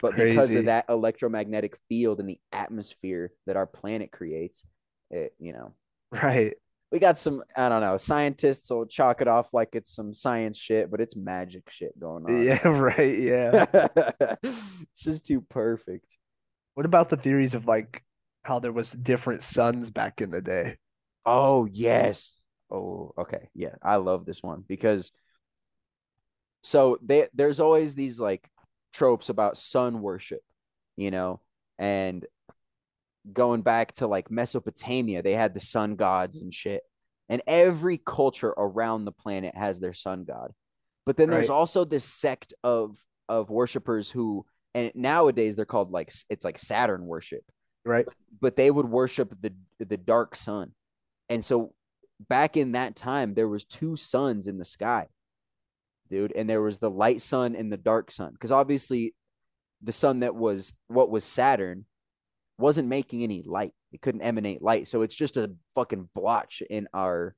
But 0.00 0.16
because 0.16 0.54
of 0.54 0.64
that 0.66 0.86
electromagnetic 0.88 1.78
field 1.88 2.18
and 2.20 2.28
the 2.28 2.40
atmosphere 2.52 3.32
that 3.46 3.56
our 3.56 3.66
planet 3.66 4.10
creates, 4.10 4.66
it, 5.10 5.34
you 5.38 5.52
know, 5.52 5.74
Right. 6.10 6.54
We 6.94 7.00
got 7.00 7.18
some 7.18 7.42
I 7.56 7.68
don't 7.68 7.80
know 7.80 7.96
scientists 7.96 8.70
will 8.70 8.86
chalk 8.86 9.20
it 9.20 9.26
off 9.26 9.52
like 9.52 9.70
it's 9.72 9.92
some 9.92 10.14
science 10.14 10.56
shit, 10.56 10.92
but 10.92 11.00
it's 11.00 11.16
magic 11.16 11.68
shit 11.68 11.98
going 11.98 12.24
on. 12.24 12.44
Yeah, 12.44 12.68
right. 12.68 13.18
Yeah. 13.18 13.66
it's 14.44 15.00
just 15.00 15.26
too 15.26 15.40
perfect. 15.40 16.16
What 16.74 16.86
about 16.86 17.10
the 17.10 17.16
theories 17.16 17.54
of 17.54 17.66
like 17.66 18.04
how 18.44 18.60
there 18.60 18.70
was 18.70 18.92
different 18.92 19.42
suns 19.42 19.90
back 19.90 20.20
in 20.20 20.30
the 20.30 20.40
day? 20.40 20.76
Oh 21.26 21.64
yes. 21.64 22.36
Oh 22.70 23.12
okay. 23.18 23.48
Yeah, 23.56 23.74
I 23.82 23.96
love 23.96 24.24
this 24.24 24.40
one 24.40 24.62
because 24.68 25.10
so 26.62 26.96
they 27.02 27.26
there's 27.34 27.58
always 27.58 27.96
these 27.96 28.20
like 28.20 28.48
tropes 28.92 29.30
about 29.30 29.58
sun 29.58 30.00
worship, 30.00 30.42
you 30.96 31.10
know, 31.10 31.40
and 31.76 32.24
going 33.32 33.62
back 33.62 33.94
to 33.94 34.06
like 34.06 34.30
Mesopotamia, 34.30 35.22
they 35.22 35.32
had 35.32 35.54
the 35.54 35.60
sun 35.60 35.96
gods 35.96 36.40
and 36.40 36.52
shit. 36.52 36.82
And 37.28 37.42
every 37.46 37.98
culture 37.98 38.50
around 38.56 39.04
the 39.04 39.12
planet 39.12 39.56
has 39.56 39.80
their 39.80 39.94
sun 39.94 40.24
god. 40.24 40.52
But 41.06 41.16
then 41.16 41.30
there's 41.30 41.50
also 41.50 41.84
this 41.84 42.04
sect 42.04 42.52
of 42.62 42.98
of 43.28 43.48
worshipers 43.50 44.10
who 44.10 44.44
and 44.74 44.92
nowadays 44.94 45.56
they're 45.56 45.64
called 45.64 45.90
like 45.90 46.12
it's 46.28 46.44
like 46.44 46.58
Saturn 46.58 47.06
worship, 47.06 47.42
Right. 47.84 48.06
but 48.40 48.56
they 48.56 48.70
would 48.70 48.88
worship 48.88 49.34
the 49.40 49.52
the 49.78 49.96
dark 49.96 50.36
sun. 50.36 50.72
And 51.30 51.44
so 51.44 51.72
back 52.28 52.56
in 52.56 52.72
that 52.72 52.94
time 52.94 53.34
there 53.34 53.48
was 53.48 53.64
two 53.64 53.96
suns 53.96 54.46
in 54.46 54.58
the 54.58 54.64
sky. 54.64 55.06
Dude, 56.10 56.32
and 56.36 56.48
there 56.48 56.62
was 56.62 56.78
the 56.78 56.90
light 56.90 57.22
sun 57.22 57.56
and 57.56 57.72
the 57.72 57.78
dark 57.78 58.10
sun 58.10 58.32
because 58.32 58.50
obviously 58.50 59.14
the 59.82 59.92
sun 59.92 60.20
that 60.20 60.34
was 60.34 60.74
what 60.88 61.10
was 61.10 61.24
Saturn 61.24 61.86
wasn't 62.58 62.88
making 62.88 63.22
any 63.22 63.42
light. 63.44 63.72
It 63.92 64.00
couldn't 64.00 64.22
emanate 64.22 64.62
light. 64.62 64.88
So 64.88 65.02
it's 65.02 65.14
just 65.14 65.36
a 65.36 65.52
fucking 65.74 66.08
blotch 66.14 66.62
in 66.68 66.88
our 66.94 67.34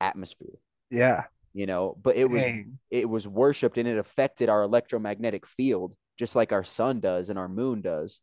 atmosphere, 0.00 0.58
Yeah. 0.90 1.24
you 1.52 1.66
know. 1.66 1.96
But 2.00 2.16
it 2.16 2.28
was 2.28 2.42
Dang. 2.42 2.78
it 2.90 3.08
was 3.08 3.26
worshipped 3.28 3.78
and 3.78 3.88
it 3.88 3.98
affected 3.98 4.48
our 4.48 4.62
electromagnetic 4.62 5.46
field, 5.46 5.94
just 6.18 6.34
like 6.36 6.52
our 6.52 6.64
sun 6.64 7.00
does 7.00 7.30
and 7.30 7.38
our 7.38 7.48
moon 7.48 7.80
does. 7.82 8.20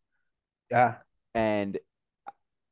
Yeah. 0.70 0.96
And 1.34 1.78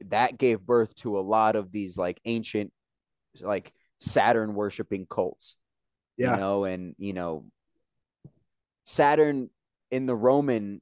that 0.05 0.37
gave 0.37 0.61
birth 0.61 0.95
to 0.95 1.17
a 1.17 1.21
lot 1.21 1.55
of 1.55 1.71
these 1.71 1.97
like 1.97 2.19
ancient 2.25 2.71
like 3.39 3.71
Saturn 3.99 4.53
worshiping 4.55 5.05
cults. 5.09 5.55
Yeah. 6.17 6.31
You 6.35 6.37
know, 6.41 6.63
and 6.65 6.95
you 6.97 7.13
know, 7.13 7.45
Saturn 8.85 9.49
in 9.91 10.05
the 10.05 10.15
Roman 10.15 10.81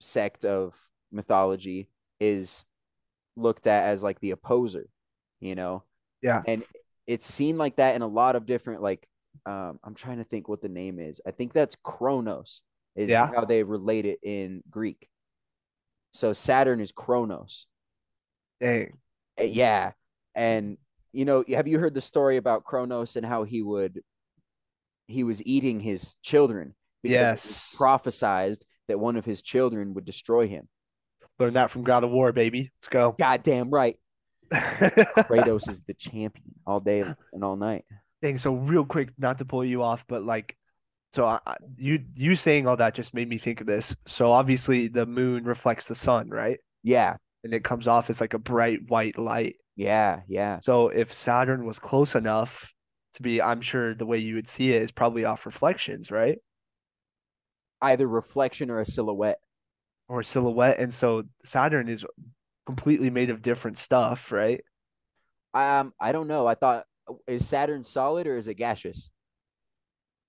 sect 0.00 0.44
of 0.44 0.74
mythology 1.12 1.88
is 2.20 2.64
looked 3.36 3.66
at 3.66 3.84
as 3.88 4.02
like 4.02 4.20
the 4.20 4.30
opposer, 4.32 4.88
you 5.40 5.54
know, 5.54 5.84
Yeah. 6.22 6.42
and 6.46 6.64
it's 7.06 7.26
seen 7.26 7.58
like 7.58 7.76
that 7.76 7.94
in 7.96 8.02
a 8.02 8.06
lot 8.06 8.36
of 8.36 8.46
different 8.46 8.82
like 8.82 9.06
um 9.46 9.78
I'm 9.82 9.94
trying 9.94 10.18
to 10.18 10.24
think 10.24 10.48
what 10.48 10.62
the 10.62 10.68
name 10.68 10.98
is. 10.98 11.20
I 11.26 11.30
think 11.30 11.52
that's 11.52 11.76
Kronos 11.82 12.60
is 12.94 13.08
Yeah. 13.10 13.26
how 13.34 13.44
they 13.44 13.62
relate 13.62 14.04
it 14.06 14.18
in 14.22 14.62
Greek. 14.70 15.08
So 16.12 16.32
Saturn 16.32 16.80
is 16.80 16.92
Kronos. 16.92 17.66
Dang. 18.60 18.98
Uh, 19.40 19.44
Yeah. 19.44 19.92
And 20.34 20.76
you 21.12 21.24
know, 21.24 21.44
have 21.48 21.66
you 21.68 21.78
heard 21.78 21.94
the 21.94 22.00
story 22.00 22.36
about 22.38 22.64
Kronos 22.64 23.16
and 23.16 23.26
how 23.26 23.44
he 23.44 23.62
would 23.62 24.02
he 25.08 25.24
was 25.24 25.44
eating 25.44 25.80
his 25.80 26.14
children 26.22 26.74
because 27.02 27.16
it 27.16 27.32
was 27.32 27.44
Yes. 27.46 27.74
prophesized 27.76 28.64
that 28.88 28.98
one 29.00 29.16
of 29.16 29.24
his 29.24 29.42
children 29.42 29.94
would 29.94 30.04
destroy 30.04 30.46
him. 30.46 30.68
Learned 31.42 31.56
that 31.56 31.72
from 31.72 31.82
God 31.82 32.04
of 32.04 32.10
War, 32.10 32.30
baby. 32.30 32.70
Let's 32.80 32.88
go. 32.88 33.16
Goddamn 33.18 33.70
right. 33.70 33.98
Kratos 34.52 35.68
is 35.68 35.80
the 35.88 35.94
champion 35.94 36.54
all 36.64 36.78
day 36.78 37.00
and 37.00 37.42
all 37.42 37.56
night. 37.56 37.84
Dang, 38.22 38.38
so 38.38 38.54
real 38.54 38.84
quick, 38.84 39.08
not 39.18 39.38
to 39.38 39.44
pull 39.44 39.64
you 39.64 39.82
off, 39.82 40.04
but 40.06 40.22
like, 40.22 40.56
so 41.14 41.26
I- 41.26 41.56
you 41.76 41.98
you 42.14 42.36
saying 42.36 42.68
all 42.68 42.76
that 42.76 42.94
just 42.94 43.12
made 43.12 43.28
me 43.28 43.38
think 43.38 43.60
of 43.60 43.66
this. 43.66 43.92
So 44.06 44.30
obviously 44.30 44.86
the 44.86 45.04
moon 45.04 45.42
reflects 45.42 45.88
the 45.88 45.96
sun, 45.96 46.28
right? 46.28 46.60
Yeah. 46.84 47.16
And 47.42 47.52
it 47.52 47.64
comes 47.64 47.88
off 47.88 48.08
as 48.08 48.20
like 48.20 48.34
a 48.34 48.38
bright 48.38 48.88
white 48.88 49.18
light. 49.18 49.56
Yeah. 49.74 50.20
Yeah. 50.28 50.60
So 50.62 50.90
if 50.90 51.12
Saturn 51.12 51.66
was 51.66 51.80
close 51.80 52.14
enough 52.14 52.70
to 53.14 53.22
be, 53.22 53.42
I'm 53.42 53.62
sure 53.62 53.96
the 53.96 54.06
way 54.06 54.18
you 54.18 54.36
would 54.36 54.48
see 54.48 54.70
it 54.74 54.82
is 54.82 54.92
probably 54.92 55.24
off 55.24 55.44
reflections, 55.44 56.12
right? 56.12 56.38
Either 57.80 58.06
reflection 58.06 58.70
or 58.70 58.78
a 58.78 58.84
silhouette. 58.86 59.40
Or 60.12 60.22
silhouette. 60.22 60.78
And 60.78 60.92
so 60.92 61.22
Saturn 61.42 61.88
is 61.88 62.04
completely 62.66 63.08
made 63.08 63.30
of 63.30 63.40
different 63.40 63.78
stuff, 63.78 64.30
right? 64.30 64.62
Um, 65.54 65.94
I 65.98 66.12
don't 66.12 66.28
know. 66.28 66.46
I 66.46 66.54
thought 66.54 66.84
is 67.26 67.46
Saturn 67.48 67.82
solid 67.82 68.26
or 68.26 68.36
is 68.36 68.46
it 68.46 68.54
gaseous? 68.54 69.08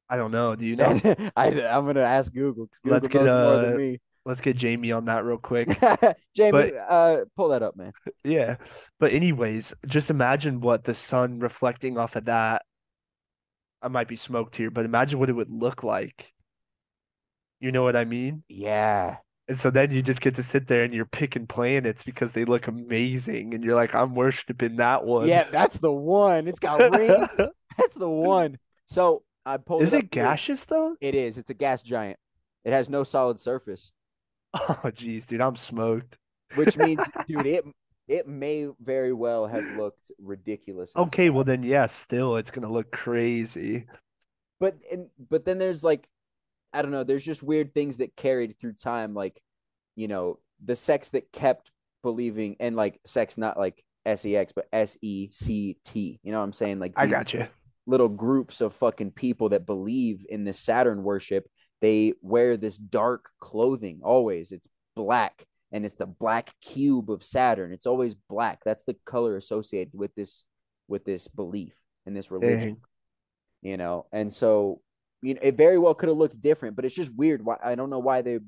I 0.09 0.15
don't 0.15 0.31
know. 0.31 0.55
Do 0.55 0.65
you 0.65 0.75
know? 0.77 0.99
I, 1.35 1.47
I'm 1.47 1.85
gonna 1.85 2.01
ask 2.01 2.31
Google. 2.33 2.67
'cause 2.67 2.79
Let's 2.85 3.07
Google 3.07 3.25
get, 3.25 3.25
knows 3.25 3.43
more 3.43 3.53
uh, 3.55 3.61
than 3.63 3.77
me. 3.77 4.01
Let's 4.25 4.39
get 4.39 4.55
Jamie 4.55 4.93
on 4.93 5.05
that 5.05 5.25
real 5.25 5.37
quick. 5.37 5.67
Jamie, 6.35 6.51
but- 6.51 6.75
uh, 6.75 7.25
pull 7.35 7.49
that 7.49 7.61
up, 7.61 7.75
man. 7.75 7.91
Yeah. 8.23 8.55
But 9.01 9.11
anyways, 9.11 9.73
just 9.85 10.09
imagine 10.09 10.61
what 10.61 10.85
the 10.85 10.95
sun 10.95 11.39
reflecting 11.39 11.97
off 11.97 12.15
of 12.15 12.25
that. 12.25 12.61
I 13.81 13.89
might 13.89 14.07
be 14.07 14.15
smoked 14.15 14.55
here, 14.55 14.71
but 14.71 14.85
imagine 14.85 15.19
what 15.19 15.29
it 15.29 15.33
would 15.33 15.51
look 15.51 15.83
like. 15.83 16.31
You 17.59 17.73
know 17.73 17.83
what 17.83 17.97
I 17.97 18.05
mean? 18.05 18.43
Yeah. 18.47 19.17
And 19.47 19.59
so 19.59 19.69
then 19.69 19.91
you 19.91 20.01
just 20.01 20.21
get 20.21 20.35
to 20.35 20.43
sit 20.43 20.67
there 20.67 20.83
and 20.83 20.93
you're 20.93 21.05
picking 21.05 21.47
planets 21.47 22.03
because 22.03 22.31
they 22.31 22.45
look 22.45 22.67
amazing, 22.67 23.53
and 23.53 23.63
you're 23.63 23.75
like, 23.75 23.93
I'm 23.93 24.15
worshiping 24.15 24.77
that 24.77 25.03
one. 25.05 25.27
Yeah, 25.27 25.45
that's 25.51 25.79
the 25.79 25.91
one. 25.91 26.47
It's 26.47 26.59
got 26.59 26.81
rings. 26.81 27.50
That's 27.77 27.95
the 27.95 28.09
one. 28.09 28.59
So 28.88 29.23
I 29.45 29.57
pulled 29.57 29.81
Is 29.81 29.93
it 29.93 29.95
it 29.95 30.05
up 30.05 30.09
here. 30.13 30.35
gaseous 30.35 30.63
though? 30.65 30.95
It 31.01 31.15
is. 31.15 31.38
It's 31.39 31.50
a 31.50 31.55
gas 31.55 31.81
giant. 31.81 32.19
It 32.63 32.71
has 32.71 32.88
no 32.89 33.03
solid 33.03 33.39
surface, 33.39 33.91
Oh, 34.53 34.91
geez, 34.93 35.25
dude, 35.25 35.41
I'm 35.41 35.55
smoked. 35.55 36.17
which 36.55 36.77
means, 36.77 37.09
dude, 37.27 37.45
it 37.47 37.65
it 38.07 38.27
may 38.27 38.67
very 38.81 39.13
well 39.13 39.47
have 39.47 39.67
looked 39.71 40.12
ridiculous. 40.19 40.95
Okay, 40.95 41.29
well 41.29 41.43
then, 41.43 41.63
yes, 41.63 41.93
still 41.93 42.38
it's 42.38 42.51
gonna 42.51 42.71
look 42.71 42.91
crazy. 42.91 43.88
but 44.59 44.75
and 44.91 45.07
but 45.29 45.45
then 45.45 45.57
there's 45.57 45.83
like, 45.83 46.07
I 46.73 46.81
don't 46.81 46.91
know. 46.91 47.03
There's 47.03 47.25
just 47.25 47.43
weird 47.43 47.73
things 47.73 47.97
that 47.97 48.15
carried 48.15 48.59
through 48.59 48.73
time, 48.73 49.13
like, 49.13 49.41
you 49.95 50.07
know, 50.07 50.39
the 50.63 50.75
sex 50.75 51.09
that 51.09 51.31
kept 51.31 51.71
believing 52.01 52.55
and 52.59 52.75
like 52.75 52.99
sex, 53.05 53.37
not 53.37 53.57
like 53.57 53.83
S 54.05 54.25
E 54.25 54.35
X, 54.35 54.53
but 54.53 54.67
S 54.73 54.97
E 55.01 55.29
C 55.31 55.77
T. 55.85 56.19
You 56.23 56.31
know 56.31 56.39
what 56.39 56.45
I'm 56.45 56.53
saying? 56.53 56.79
Like 56.79 56.93
I 56.95 57.07
got 57.07 57.33
you. 57.33 57.47
little 57.85 58.09
groups 58.09 58.61
of 58.61 58.73
fucking 58.73 59.11
people 59.11 59.49
that 59.49 59.65
believe 59.65 60.25
in 60.29 60.43
this 60.43 60.59
Saturn 60.59 61.03
worship. 61.03 61.45
They 61.81 62.13
wear 62.21 62.57
this 62.57 62.77
dark 62.77 63.29
clothing 63.39 64.01
always. 64.03 64.51
It's 64.51 64.67
black 64.95 65.45
and 65.71 65.85
it's 65.85 65.95
the 65.95 66.05
black 66.05 66.53
cube 66.61 67.11
of 67.11 67.23
Saturn. 67.23 67.73
It's 67.73 67.87
always 67.87 68.13
black. 68.13 68.59
That's 68.63 68.83
the 68.83 68.95
color 69.05 69.35
associated 69.35 69.93
with 69.93 70.13
this 70.15 70.45
with 70.87 71.03
this 71.03 71.27
belief 71.27 71.73
and 72.05 72.15
this 72.15 72.31
religion, 72.31 72.59
Dang. 72.59 73.71
you 73.71 73.77
know. 73.77 74.05
And 74.11 74.33
so, 74.33 74.81
you 75.23 75.33
know, 75.35 75.39
it 75.41 75.55
very 75.57 75.79
well 75.79 75.93
could 75.95 76.09
have 76.09 76.17
looked 76.17 76.39
different, 76.41 76.75
but 76.75 76.85
it's 76.85 76.95
just 76.95 77.13
weird 77.15 77.43
why 77.43 77.57
I 77.63 77.75
don't 77.75 77.89
know 77.89 77.99
why 77.99 78.21
they 78.21 78.39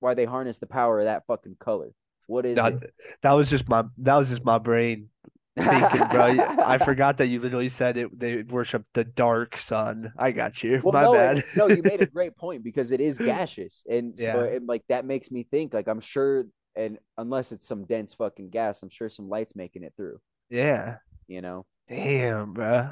why 0.00 0.14
they 0.14 0.26
harness 0.26 0.58
the 0.58 0.66
power 0.66 0.98
of 0.98 1.06
that 1.06 1.24
fucking 1.26 1.56
color. 1.58 1.92
What 2.26 2.44
is 2.44 2.56
That, 2.56 2.74
it? 2.74 2.94
that 3.22 3.32
was 3.32 3.48
just 3.48 3.68
my 3.68 3.84
that 3.98 4.16
was 4.16 4.28
just 4.28 4.44
my 4.44 4.58
brain 4.58 5.08
thinking, 5.56 6.06
bro. 6.10 6.24
I 6.66 6.76
forgot 6.78 7.18
that 7.18 7.28
you 7.28 7.40
literally 7.40 7.68
said 7.70 7.96
it. 7.96 8.18
They 8.18 8.42
worship 8.42 8.84
the 8.94 9.04
dark 9.04 9.58
sun. 9.58 10.12
I 10.18 10.32
got 10.32 10.62
you. 10.62 10.80
Well, 10.84 10.92
My 10.92 11.02
no, 11.04 11.12
bad. 11.14 11.38
it- 11.38 11.44
no, 11.56 11.68
you 11.68 11.82
made 11.82 12.02
a 12.02 12.06
great 12.18 12.36
point 12.36 12.62
because 12.64 12.90
it 12.90 13.00
is 13.00 13.16
gaseous, 13.18 13.84
and 13.88 14.16
so 14.18 14.24
Yeah. 14.24 14.56
it, 14.56 14.66
like 14.66 14.82
that 14.88 15.04
makes 15.06 15.30
me 15.30 15.44
think 15.50 15.72
like 15.72 15.86
I'm 15.88 16.00
sure, 16.00 16.44
and 16.74 16.98
unless 17.16 17.52
it's 17.52 17.66
some 17.66 17.84
dense 17.86 18.12
fucking 18.14 18.50
gas, 18.50 18.82
I'm 18.82 18.90
sure 18.90 19.08
some 19.08 19.28
lights 19.28 19.54
making 19.56 19.84
it 19.84 19.94
through. 19.96 20.18
Yeah. 20.50 20.96
You 21.28 21.40
know, 21.40 21.64
Damn, 21.88 22.52
bro. 22.52 22.90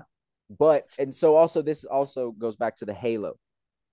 But 0.59 0.87
and 0.99 1.15
so 1.15 1.35
also 1.37 1.63
this 1.63 1.85
also 1.85 2.31
goes 2.33 2.57
back 2.57 2.77
to 2.77 2.85
the 2.85 2.95
halo. 2.95 3.35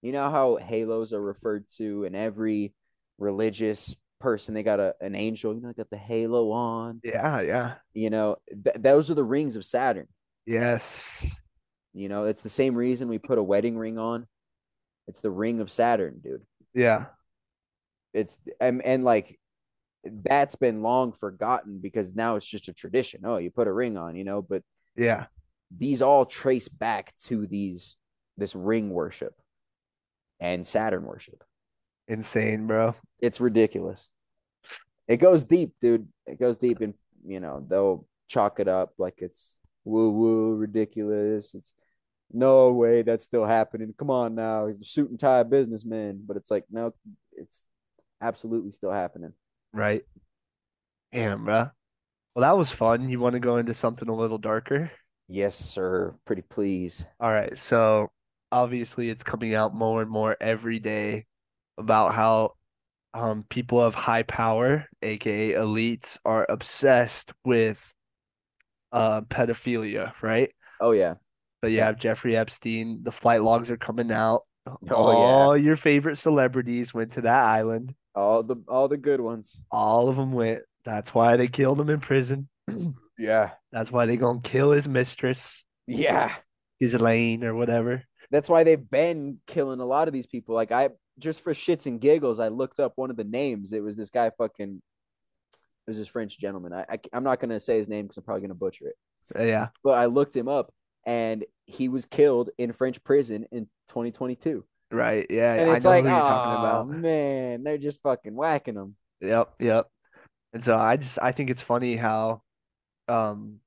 You 0.02 0.12
know 0.12 0.30
how 0.30 0.56
halos 0.58 1.14
are 1.14 1.22
referred 1.22 1.68
to 1.78 2.04
in 2.06 2.16
every 2.16 2.74
religious 3.20 3.96
person. 4.20 4.54
They 4.54 4.64
got 4.64 4.80
a 4.80 4.96
an 5.02 5.16
angel. 5.16 5.54
You 5.54 5.62
know, 5.62 5.74
got 5.74 5.90
the 5.90 5.98
halo 5.98 6.52
on. 6.52 7.00
Yeah, 7.04 7.42
yeah. 7.42 7.74
You 7.94 8.10
know, 8.10 8.38
th- 8.50 8.78
those 8.80 9.12
are 9.12 9.16
the 9.16 9.24
rings 9.24 9.56
of 9.56 9.66
Saturn. 9.66 10.08
Yes. 10.46 11.26
You 11.94 12.10
know, 12.10 12.26
it's 12.26 12.42
the 12.42 12.50
same 12.50 12.76
reason 12.76 13.10
we 13.10 13.20
put 13.20 13.38
a 13.38 13.44
wedding 13.44 13.78
ring 13.78 13.98
on. 14.00 14.26
It's 15.08 15.20
the 15.22 15.32
ring 15.32 15.60
of 15.60 15.70
Saturn, 15.70 16.20
dude. 16.24 16.44
Yeah. 16.74 17.06
it's 18.14 18.40
and, 18.60 18.82
and 18.82 19.04
like 19.04 19.38
that's 20.06 20.56
been 20.56 20.82
long 20.82 21.12
forgotten 21.12 21.80
because 21.80 22.16
now 22.16 22.36
it's 22.38 22.48
just 22.48 22.70
a 22.70 22.74
tradition. 22.74 23.22
Oh, 23.24 23.38
you 23.38 23.52
put 23.52 23.68
a 23.68 23.74
ring 23.74 23.98
on, 23.98 24.16
you 24.16 24.24
know, 24.24 24.42
but 24.42 24.64
Yeah. 24.96 25.26
These 25.78 26.02
all 26.02 26.26
trace 26.26 26.68
back 26.68 27.16
to 27.26 27.48
these 27.48 27.96
this 28.38 28.56
ring 28.56 28.90
worship 28.90 29.34
and 30.40 30.66
Saturn 30.66 31.04
worship. 31.06 31.44
Insane, 32.08 32.68
bro. 32.68 32.96
It's 33.20 33.40
ridiculous. 33.40 34.08
It 35.08 35.18
goes 35.18 35.46
deep, 35.46 35.74
dude. 35.82 36.08
It 36.26 36.40
goes 36.40 36.58
deep 36.58 36.82
and 36.82 36.94
you 37.26 37.40
know, 37.40 37.64
they'll 37.68 38.08
chalk 38.28 38.60
it 38.60 38.68
up 38.68 38.94
like 38.98 39.16
it's 39.22 39.56
woo 39.86 40.10
woo, 40.12 40.56
ridiculous. 40.56 41.54
It's 41.54 41.74
no 42.32 42.72
way 42.72 43.02
that's 43.02 43.24
still 43.26 43.46
happening. 43.46 43.94
Come 43.98 44.10
on 44.10 44.36
now, 44.36 44.70
suit 44.82 45.10
and 45.10 45.20
tie 45.20 45.44
businessman. 45.44 46.24
But 46.26 46.38
it's 46.38 46.50
like, 46.50 46.66
no, 46.72 46.94
it's 47.34 47.66
absolutely 48.22 48.72
still 48.72 48.92
happening. 48.92 49.34
right? 49.74 50.04
Damn, 51.14 51.44
bro. 51.46 51.70
Well, 52.34 52.42
that 52.42 52.58
was 52.58 52.70
fun. 52.70 53.10
You 53.10 53.20
want 53.20 53.34
to 53.34 53.40
go 53.40 53.58
into 53.58 53.74
something 53.74 54.08
a 54.08 54.16
little 54.16 54.38
darker? 54.38 54.90
Yes, 55.32 55.56
sir. 55.56 56.14
Pretty 56.26 56.42
please. 56.42 57.06
All 57.22 57.32
right. 57.32 57.58
So 57.58 58.12
obviously 58.52 59.10
it's 59.10 59.24
coming 59.24 59.56
out 59.56 59.74
more 59.74 60.02
and 60.02 60.12
more 60.12 60.36
every 60.42 60.80
day 60.80 61.26
about 61.78 62.14
how 62.14 62.56
um 63.14 63.46
people 63.50 63.82
of 63.82 63.96
high 63.96 64.24
power, 64.24 64.86
aka 65.02 65.54
elites, 65.54 66.18
are 66.26 66.46
obsessed 66.50 67.32
with 67.46 67.82
uh 68.92 69.22
pedophilia, 69.22 70.12
right? 70.22 70.52
Oh 70.82 70.92
yeah. 70.92 71.16
So 71.64 71.70
you 71.70 71.80
have 71.80 71.98
Jeffrey 71.98 72.36
Epstein, 72.36 73.02
the 73.04 73.12
flight 73.14 73.42
logs 73.42 73.70
are 73.70 73.78
coming 73.78 74.12
out. 74.12 74.42
Oh 74.90 75.12
yeah. 75.12 75.18
All 75.18 75.58
your 75.58 75.78
favorite 75.78 76.18
celebrities 76.18 76.94
went 76.94 77.14
to 77.14 77.22
that 77.22 77.44
island. 77.46 77.96
All 78.16 78.44
the 78.44 78.58
all 78.68 78.90
the 78.90 78.98
good 78.98 79.22
ones. 79.22 79.64
All 79.72 80.10
of 80.10 80.18
them 80.18 80.34
went. 80.34 80.64
That's 80.84 81.14
why 81.14 81.38
they 81.38 81.48
killed 81.48 81.80
him 81.80 81.90
in 81.90 82.02
prison. 82.02 82.50
Yeah. 83.22 83.52
That's 83.72 83.92
why 83.92 84.06
they 84.06 84.18
gonna 84.18 84.42
kill 84.42 84.72
his 84.72 84.88
mistress, 84.88 85.64
Yeah. 85.88 86.34
Ghislaine 86.80 87.44
or 87.44 87.54
whatever. 87.56 88.04
That's 88.32 88.50
why 88.50 88.64
they've 88.64 88.90
been 88.90 89.40
killing 89.46 89.80
a 89.80 89.86
lot 89.86 90.08
of 90.08 90.14
these 90.14 90.28
people. 90.28 90.56
Like 90.56 90.72
I 90.72 90.90
just 91.20 91.42
for 91.42 91.54
shits 91.54 91.86
and 91.86 92.00
giggles, 92.02 92.40
I 92.40 92.48
looked 92.48 92.80
up 92.80 92.94
one 92.96 93.10
of 93.12 93.18
the 93.18 93.24
names. 93.24 93.74
It 93.74 93.84
was 93.84 93.96
this 93.98 94.10
guy 94.10 94.32
fucking 94.38 94.82
it 95.54 95.90
was 95.90 95.98
this 95.98 96.08
French 96.08 96.40
gentleman. 96.40 96.74
I, 96.74 96.86
I 96.90 97.00
I'm 97.14 97.24
not 97.24 97.40
gonna 97.40 97.60
say 97.60 97.78
his 97.78 97.88
name 97.90 98.06
because 98.06 98.18
I'm 98.18 98.24
probably 98.24 98.42
gonna 98.42 98.56
butcher 98.56 98.88
it. 98.88 98.96
Uh, 99.38 99.44
Yeah, 99.44 99.68
But 99.84 99.92
I 100.00 100.06
looked 100.06 100.36
him 100.36 100.48
up 100.48 100.74
and 101.06 101.46
he 101.66 101.90
was 101.90 102.06
killed 102.06 102.50
in 102.58 102.74
French 102.74 103.04
prison 103.04 103.46
in 103.52 103.66
2022. 103.90 104.66
right. 104.92 105.26
Yeah, 105.30 105.54
And 105.54 105.70
I 105.70 105.76
it's 105.76 105.86
know 105.86 105.92
like, 105.92 106.06
oh 106.06 106.10
talking 106.10 106.60
about. 106.60 106.90
man, 106.90 107.64
they're 107.64 107.78
just 107.78 108.02
fucking 108.02 108.36
whacking 108.36 108.76
them. 108.76 108.96
Yep, 109.22 109.54
yep. 109.60 109.88
And 110.54 110.64
so 110.64 110.78
I 110.78 110.98
just 110.98 111.18
I 111.22 111.32
think 111.32 111.50
it's 111.50 111.62
funny 111.62 111.96
how 111.96 112.42
um 113.12 113.60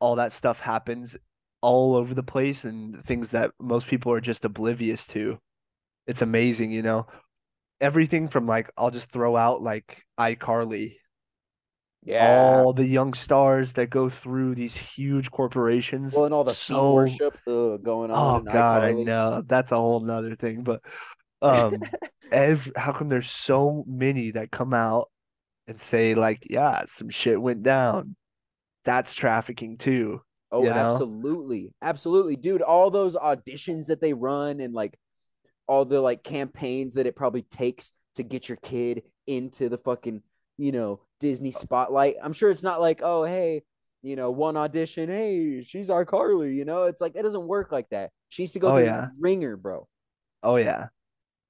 all 0.00 0.16
that 0.16 0.32
stuff 0.32 0.60
happens 0.60 1.16
all 1.60 1.94
over 1.96 2.14
the 2.14 2.22
place 2.22 2.64
and 2.64 3.04
things 3.06 3.30
that 3.30 3.52
most 3.58 3.86
people 3.86 4.12
are 4.12 4.20
just 4.20 4.44
oblivious 4.44 5.06
to. 5.08 5.38
It's 6.06 6.22
amazing, 6.22 6.70
you 6.72 6.82
know. 6.82 7.06
Everything 7.80 8.28
from 8.28 8.46
like 8.46 8.70
I'll 8.76 8.90
just 8.90 9.10
throw 9.10 9.36
out 9.36 9.62
like 9.62 10.04
iCarly, 10.18 10.96
Yeah. 12.02 12.64
all 12.64 12.72
the 12.72 12.86
young 12.86 13.14
stars 13.14 13.72
that 13.74 13.90
go 13.90 14.08
through 14.08 14.54
these 14.54 14.74
huge 14.76 15.30
corporations. 15.30 16.14
Well, 16.14 16.24
and 16.26 16.34
all 16.34 16.44
the 16.44 16.54
So, 16.54 16.76
worship 16.92 17.34
going 17.46 18.10
on 18.10 18.34
oh 18.34 18.40
God, 18.40 18.82
I 18.84 18.92
know. 18.92 19.42
That's 19.46 19.72
a 19.72 19.76
whole 19.76 20.00
nother 20.00 20.36
thing, 20.36 20.62
but 20.64 20.82
um 21.42 21.90
ev 22.32 22.72
how 22.76 22.92
come 22.92 23.08
there's 23.08 23.30
so 23.30 23.84
many 23.86 24.32
that 24.32 24.50
come 24.52 24.74
out 24.74 25.10
and 25.66 25.80
say 25.80 26.14
like, 26.14 26.46
yeah, 26.50 26.84
some 26.86 27.10
shit 27.10 27.40
went 27.40 27.62
down. 27.62 28.16
That's 28.84 29.14
trafficking 29.14 29.78
too, 29.78 30.20
Oh, 30.52 30.62
you 30.62 30.70
know? 30.70 30.74
absolutely. 30.74 31.72
Absolutely. 31.82 32.36
Dude, 32.36 32.62
all 32.62 32.90
those 32.90 33.16
auditions 33.16 33.86
that 33.86 34.00
they 34.00 34.12
run 34.12 34.60
and 34.60 34.74
like 34.74 34.98
all 35.66 35.84
the 35.84 36.00
like 36.00 36.22
campaigns 36.22 36.94
that 36.94 37.06
it 37.06 37.16
probably 37.16 37.42
takes 37.42 37.92
to 38.16 38.22
get 38.22 38.48
your 38.48 38.58
kid 38.58 39.02
into 39.26 39.68
the 39.68 39.78
fucking, 39.78 40.22
you 40.58 40.72
know, 40.72 41.00
Disney 41.20 41.50
spotlight. 41.50 42.16
I'm 42.22 42.32
sure 42.34 42.50
it's 42.50 42.62
not 42.62 42.80
like, 42.80 43.00
oh, 43.02 43.24
hey, 43.24 43.62
you 44.02 44.16
know, 44.16 44.30
one 44.30 44.56
audition, 44.58 45.08
hey, 45.08 45.62
she's 45.62 45.88
our 45.88 46.04
Carly, 46.04 46.54
you 46.54 46.66
know? 46.66 46.82
It's 46.84 47.00
like 47.00 47.16
it 47.16 47.22
doesn't 47.22 47.46
work 47.46 47.72
like 47.72 47.88
that. 47.90 48.10
She 48.28 48.42
needs 48.42 48.52
to 48.52 48.58
go 48.58 48.68
Oh 48.68 48.76
through 48.76 48.84
yeah. 48.84 49.00
the 49.06 49.10
ringer, 49.18 49.56
bro. 49.56 49.88
Oh 50.42 50.56
yeah. 50.56 50.88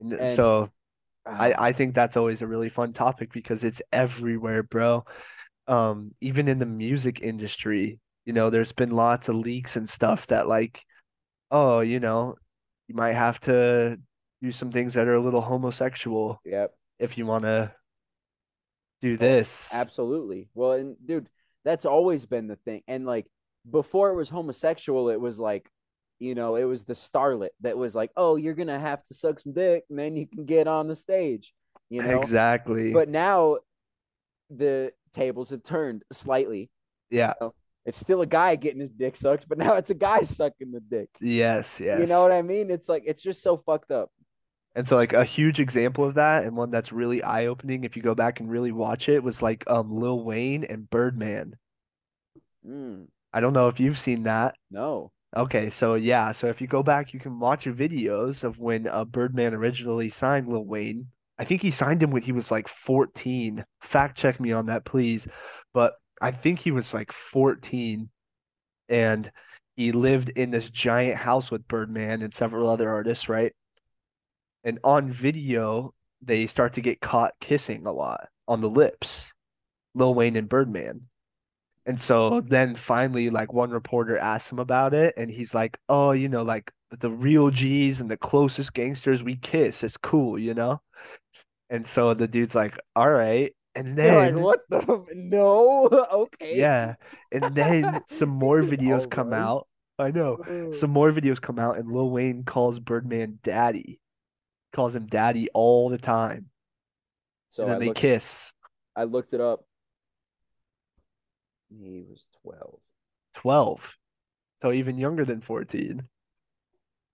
And 0.00 0.36
So 0.36 0.70
I 1.26 1.52
ah, 1.52 1.62
I 1.64 1.72
think 1.72 1.94
that's 1.94 2.16
always 2.16 2.42
a 2.42 2.46
really 2.46 2.68
fun 2.68 2.92
topic 2.92 3.32
because 3.32 3.64
it's 3.64 3.82
everywhere, 3.92 4.62
bro. 4.62 5.04
Um, 5.66 6.14
even 6.20 6.48
in 6.48 6.58
the 6.58 6.66
music 6.66 7.20
industry, 7.22 8.00
you 8.26 8.32
know, 8.32 8.50
there's 8.50 8.72
been 8.72 8.90
lots 8.90 9.28
of 9.28 9.36
leaks 9.36 9.76
and 9.76 9.88
stuff 9.88 10.26
that 10.28 10.48
like, 10.48 10.82
oh, 11.50 11.80
you 11.80 12.00
know, 12.00 12.36
you 12.88 12.94
might 12.94 13.14
have 13.14 13.40
to 13.42 13.98
do 14.42 14.52
some 14.52 14.72
things 14.72 14.94
that 14.94 15.08
are 15.08 15.14
a 15.14 15.22
little 15.22 15.40
homosexual 15.40 16.40
yep. 16.44 16.74
if 16.98 17.16
you 17.18 17.26
want 17.26 17.44
to 17.44 17.72
do 19.00 19.16
Oh, 19.20 19.28
this. 19.28 19.68
absolutely. 19.72 20.48
Well, 20.54 20.72
and 20.72 20.96
dude, 21.04 21.28
that's 21.64 21.86
always 21.86 22.26
been 22.26 22.46
the 22.48 22.56
thing. 22.56 22.82
And 22.88 23.06
like 23.06 23.26
before 23.70 24.10
it 24.10 24.16
was 24.16 24.28
homosexual, 24.28 25.10
it 25.10 25.20
was 25.20 25.38
like, 25.40 25.70
you 26.18 26.34
know, 26.34 26.56
it 26.56 26.64
was 26.64 26.84
the 26.84 26.94
starlet 26.94 27.50
that 27.60 27.76
was 27.76 27.94
like, 27.94 28.10
oh, 28.16 28.36
you're 28.36 28.54
gonna 28.54 28.78
have 28.78 29.04
to 29.04 29.14
suck 29.14 29.40
some 29.40 29.52
dick, 29.52 29.84
and 29.90 29.98
then 29.98 30.16
you 30.16 30.26
can 30.26 30.44
get 30.44 30.66
on 30.68 30.88
the 30.88 30.96
stage, 30.96 31.52
you 31.90 32.02
know. 32.02 32.20
Exactly. 32.20 32.92
But 32.92 33.08
now 33.08 33.58
the 34.50 34.92
tables 35.12 35.50
have 35.50 35.62
turned 35.62 36.02
slightly. 36.12 36.70
Yeah. 37.10 37.34
You 37.40 37.46
know? 37.46 37.54
It's 37.86 37.98
still 37.98 38.22
a 38.22 38.26
guy 38.26 38.56
getting 38.56 38.80
his 38.80 38.90
dick 38.90 39.14
sucked, 39.16 39.48
but 39.48 39.58
now 39.64 39.74
it's 39.74 39.90
a 39.90 39.94
guy 39.94 40.22
sucking 40.22 40.72
the 40.72 40.80
dick. 40.80 41.10
Yes, 41.20 41.78
yes. 41.80 42.00
You 42.00 42.06
know 42.06 42.22
what 42.22 42.32
I 42.32 42.42
mean? 42.42 42.70
It's 42.70 42.88
like 42.88 43.02
it's 43.06 43.22
just 43.22 43.42
so 43.42 43.58
fucked 43.58 43.90
up. 43.90 44.10
And 44.76 44.88
so 44.88 44.96
like 44.96 45.12
a 45.12 45.24
huge 45.24 45.60
example 45.60 46.04
of 46.04 46.14
that 46.14 46.44
and 46.44 46.56
one 46.56 46.70
that's 46.70 46.90
really 46.90 47.22
eye-opening 47.22 47.84
if 47.84 47.94
you 47.94 48.02
go 48.02 48.14
back 48.14 48.40
and 48.40 48.50
really 48.50 48.72
watch 48.72 49.08
it 49.08 49.22
was 49.22 49.40
like 49.40 49.62
um 49.68 49.94
Lil 49.94 50.24
Wayne 50.24 50.64
and 50.64 50.88
Birdman. 50.90 51.54
Mm, 52.66 53.06
I 53.32 53.40
don't 53.40 53.52
know 53.52 53.68
if 53.68 53.78
you've 53.78 53.98
seen 53.98 54.24
that. 54.24 54.56
no. 54.70 55.12
Okay, 55.36 55.68
so 55.68 55.94
yeah, 55.94 56.30
so 56.30 56.46
if 56.46 56.60
you 56.60 56.68
go 56.68 56.82
back, 56.82 57.12
you 57.12 57.18
can 57.18 57.40
watch 57.40 57.66
your 57.66 57.74
videos 57.74 58.44
of 58.44 58.58
when 58.58 58.86
uh, 58.86 59.04
Birdman 59.04 59.52
originally 59.52 60.08
signed 60.08 60.46
Lil 60.46 60.64
Wayne. 60.64 61.08
I 61.38 61.44
think 61.44 61.60
he 61.60 61.72
signed 61.72 62.02
him 62.02 62.12
when 62.12 62.22
he 62.22 62.30
was 62.30 62.52
like 62.52 62.68
14. 62.68 63.64
Fact 63.82 64.16
check 64.16 64.38
me 64.38 64.52
on 64.52 64.66
that, 64.66 64.84
please. 64.84 65.26
But 65.72 65.94
I 66.22 66.30
think 66.30 66.60
he 66.60 66.70
was 66.70 66.94
like 66.94 67.10
14 67.10 68.08
and 68.88 69.32
he 69.74 69.90
lived 69.90 70.28
in 70.30 70.52
this 70.52 70.70
giant 70.70 71.16
house 71.16 71.50
with 71.50 71.66
Birdman 71.66 72.22
and 72.22 72.32
several 72.32 72.70
other 72.70 72.88
artists, 72.88 73.28
right? 73.28 73.52
And 74.62 74.78
on 74.84 75.12
video, 75.12 75.94
they 76.22 76.46
start 76.46 76.74
to 76.74 76.80
get 76.80 77.00
caught 77.00 77.34
kissing 77.40 77.86
a 77.86 77.92
lot 77.92 78.28
on 78.46 78.60
the 78.60 78.70
lips, 78.70 79.24
Lil 79.94 80.14
Wayne 80.14 80.36
and 80.36 80.48
Birdman. 80.48 81.08
And 81.86 82.00
so 82.00 82.40
then 82.40 82.76
finally, 82.76 83.30
like 83.30 83.52
one 83.52 83.70
reporter 83.70 84.16
asked 84.18 84.50
him 84.50 84.58
about 84.58 84.94
it, 84.94 85.14
and 85.16 85.30
he's 85.30 85.54
like, 85.54 85.78
"Oh, 85.88 86.12
you 86.12 86.28
know, 86.28 86.42
like 86.42 86.70
the 87.00 87.10
real 87.10 87.50
G's 87.50 88.00
and 88.00 88.10
the 88.10 88.16
closest 88.16 88.72
gangsters, 88.72 89.22
we 89.22 89.36
kiss. 89.36 89.82
It's 89.84 89.96
cool, 89.98 90.38
you 90.38 90.54
know?" 90.54 90.80
And 91.70 91.86
so 91.86 92.14
the 92.14 92.28
dude's 92.28 92.54
like, 92.54 92.78
"All 92.96 93.10
right." 93.10 93.54
And 93.74 93.96
You're 94.00 94.14
like, 94.14 94.34
then, 94.34 94.40
what 94.40 94.60
the 94.68 95.04
no? 95.14 95.88
Okay. 96.12 96.58
yeah, 96.58 96.94
and 97.32 97.54
then 97.54 98.02
some 98.08 98.28
more 98.28 98.62
videos 98.62 99.10
come 99.10 99.30
right. 99.30 99.40
out. 99.40 99.66
I 99.98 100.10
know. 100.10 100.38
Some 100.72 100.90
more 100.90 101.12
videos 101.12 101.40
come 101.40 101.58
out, 101.58 101.78
and 101.78 101.92
Lil 101.92 102.10
Wayne 102.10 102.44
calls 102.44 102.80
Birdman 102.80 103.38
daddy, 103.44 104.00
calls 104.72 104.94
him 104.96 105.06
daddy 105.06 105.48
all 105.54 105.88
the 105.88 105.98
time. 105.98 106.36
And 106.36 106.46
So 107.48 107.66
I 107.70 107.78
they 107.78 107.86
looked 107.86 108.00
kiss 108.00 108.52
I 108.96 109.04
looked 109.04 109.32
it 109.32 109.40
up. 109.40 109.64
He 111.80 112.04
was 112.08 112.26
12. 112.42 112.78
12. 113.34 113.80
So 114.62 114.72
even 114.72 114.98
younger 114.98 115.24
than 115.24 115.40
14. 115.40 116.08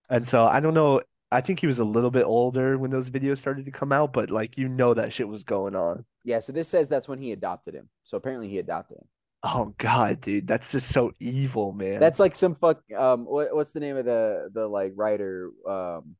And 0.09 0.27
so 0.27 0.44
I 0.46 0.61
don't 0.61 0.75
know. 0.75 1.03
I 1.33 1.40
think 1.40 1.61
he 1.61 1.66
was 1.66 1.79
a 1.79 1.85
little 1.85 2.11
bit 2.11 2.25
older 2.25 2.77
when 2.77 2.90
those 2.90 3.09
videos 3.09 3.38
started 3.38 3.64
to 3.66 3.70
come 3.70 3.92
out, 3.92 4.12
but 4.12 4.31
like 4.31 4.59
you 4.59 4.68
know 4.68 4.94
that 4.94 5.12
shit 5.12 5.29
was 5.29 5.44
going 5.44 5.77
on. 5.77 6.05
Yeah, 6.25 6.40
so 6.40 6.53
this 6.53 6.68
says 6.68 6.88
that's 6.88 7.09
when 7.09 7.20
he 7.20 7.31
adopted 7.33 7.75
him. 7.75 7.88
So 8.03 8.16
apparently 8.16 8.49
he 8.49 8.59
adopted 8.59 8.99
him. 8.99 9.07
Oh 9.42 9.75
God, 9.79 10.20
dude, 10.20 10.46
that's 10.46 10.70
just 10.73 10.92
so 10.92 11.12
evil, 11.20 11.73
man. 11.73 12.01
That's 12.01 12.18
like 12.18 12.35
some 12.35 12.55
fuck 12.57 12.83
um 12.96 13.25
what, 13.25 13.55
what's 13.55 13.70
the 13.73 13.81
name 13.81 13.96
of 13.96 14.05
the 14.05 14.51
the 14.53 14.66
like 14.66 14.92
writer 14.96 15.51
um 15.66 16.16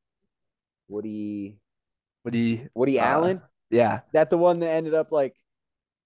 Woody 0.87 1.59
What 2.23 2.33
he 2.33 2.63
Woody 2.73 2.99
uh 2.99 3.03
Allen? 3.05 3.41
yeah, 3.69 3.99
That 4.13 4.29
the 4.29 4.37
one 4.37 4.59
that 4.59 4.69
ended 4.71 4.93
up 4.93 5.11
like 5.11 5.35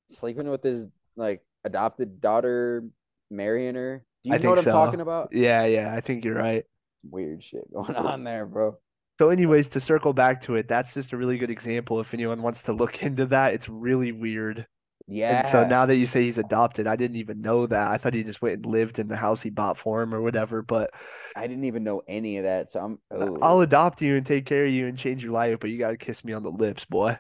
sleeping 0.10 0.50
with 0.50 0.64
his 0.64 0.88
like 1.16 1.42
adopted 1.66 2.22
daughter 2.22 2.86
marrying 3.30 3.76
her? 3.76 4.06
Do 4.24 4.32
I 4.34 4.38
you 4.38 4.44
know 4.44 4.50
what 4.52 4.60
I'm 4.60 4.66
talking 4.66 5.02
about? 5.02 5.30
Yeah, 5.34 5.66
yeah, 5.66 5.94
I 5.94 6.02
think 6.02 6.24
you're 6.24 6.36
right. 6.36 6.64
Weird 7.04 7.44
shit 7.44 7.72
going 7.74 7.96
on 7.96 8.24
there, 8.24 8.46
bro. 8.46 8.78
So 9.20 9.30
anyways, 9.30 9.70
to 9.70 9.80
circle 9.80 10.14
back 10.14 10.42
to 10.44 10.56
it, 10.56 10.68
that's 10.68 10.94
just 10.94 11.14
a 11.14 11.18
really 11.18 11.38
good 11.38 11.52
example. 11.52 12.00
If 12.00 12.14
anyone 12.14 12.42
wants 12.42 12.64
to 12.64 12.74
look 12.74 13.04
into 13.04 13.26
that, 13.28 13.54
it's 13.54 13.70
really 13.70 14.12
weird. 14.12 14.66
And 15.08 15.48
so 15.48 15.68
now 15.68 15.86
that 15.86 15.98
you 15.98 16.08
say 16.08 16.24
he's 16.24 16.40
adopted, 16.40 16.88
I 16.88 16.96
didn't 16.96 17.18
even 17.18 17.42
know 17.42 17.68
that. 17.68 17.92
I 17.92 17.98
thought 17.98 18.16
he 18.16 18.24
just 18.24 18.42
went 18.42 18.56
and 18.56 18.66
lived 18.66 18.98
in 18.98 19.08
the 19.08 19.16
house 19.16 19.42
he 19.42 19.52
bought 19.52 19.78
for 19.78 20.02
him 20.02 20.16
or 20.16 20.22
whatever, 20.22 20.64
but 20.64 20.90
I 21.36 21.46
didn't 21.46 21.66
even 21.66 21.84
know 21.84 22.02
any 22.08 22.38
of 22.38 22.46
that. 22.46 22.70
So 22.70 22.80
I'm 22.80 23.00
oh. 23.12 23.38
I'll 23.42 23.58
oh 23.58 23.62
adopt 23.62 24.02
you 24.02 24.16
and 24.16 24.26
take 24.26 24.48
care 24.48 24.66
of 24.66 24.72
you 24.72 24.88
and 24.88 24.98
change 24.98 25.24
your 25.24 25.32
life, 25.32 25.60
but 25.60 25.70
you 25.70 25.78
gotta 25.78 25.98
kiss 25.98 26.24
me 26.24 26.34
on 26.34 26.42
the 26.42 26.50
lips, 26.50 26.86
boy. 26.86 27.20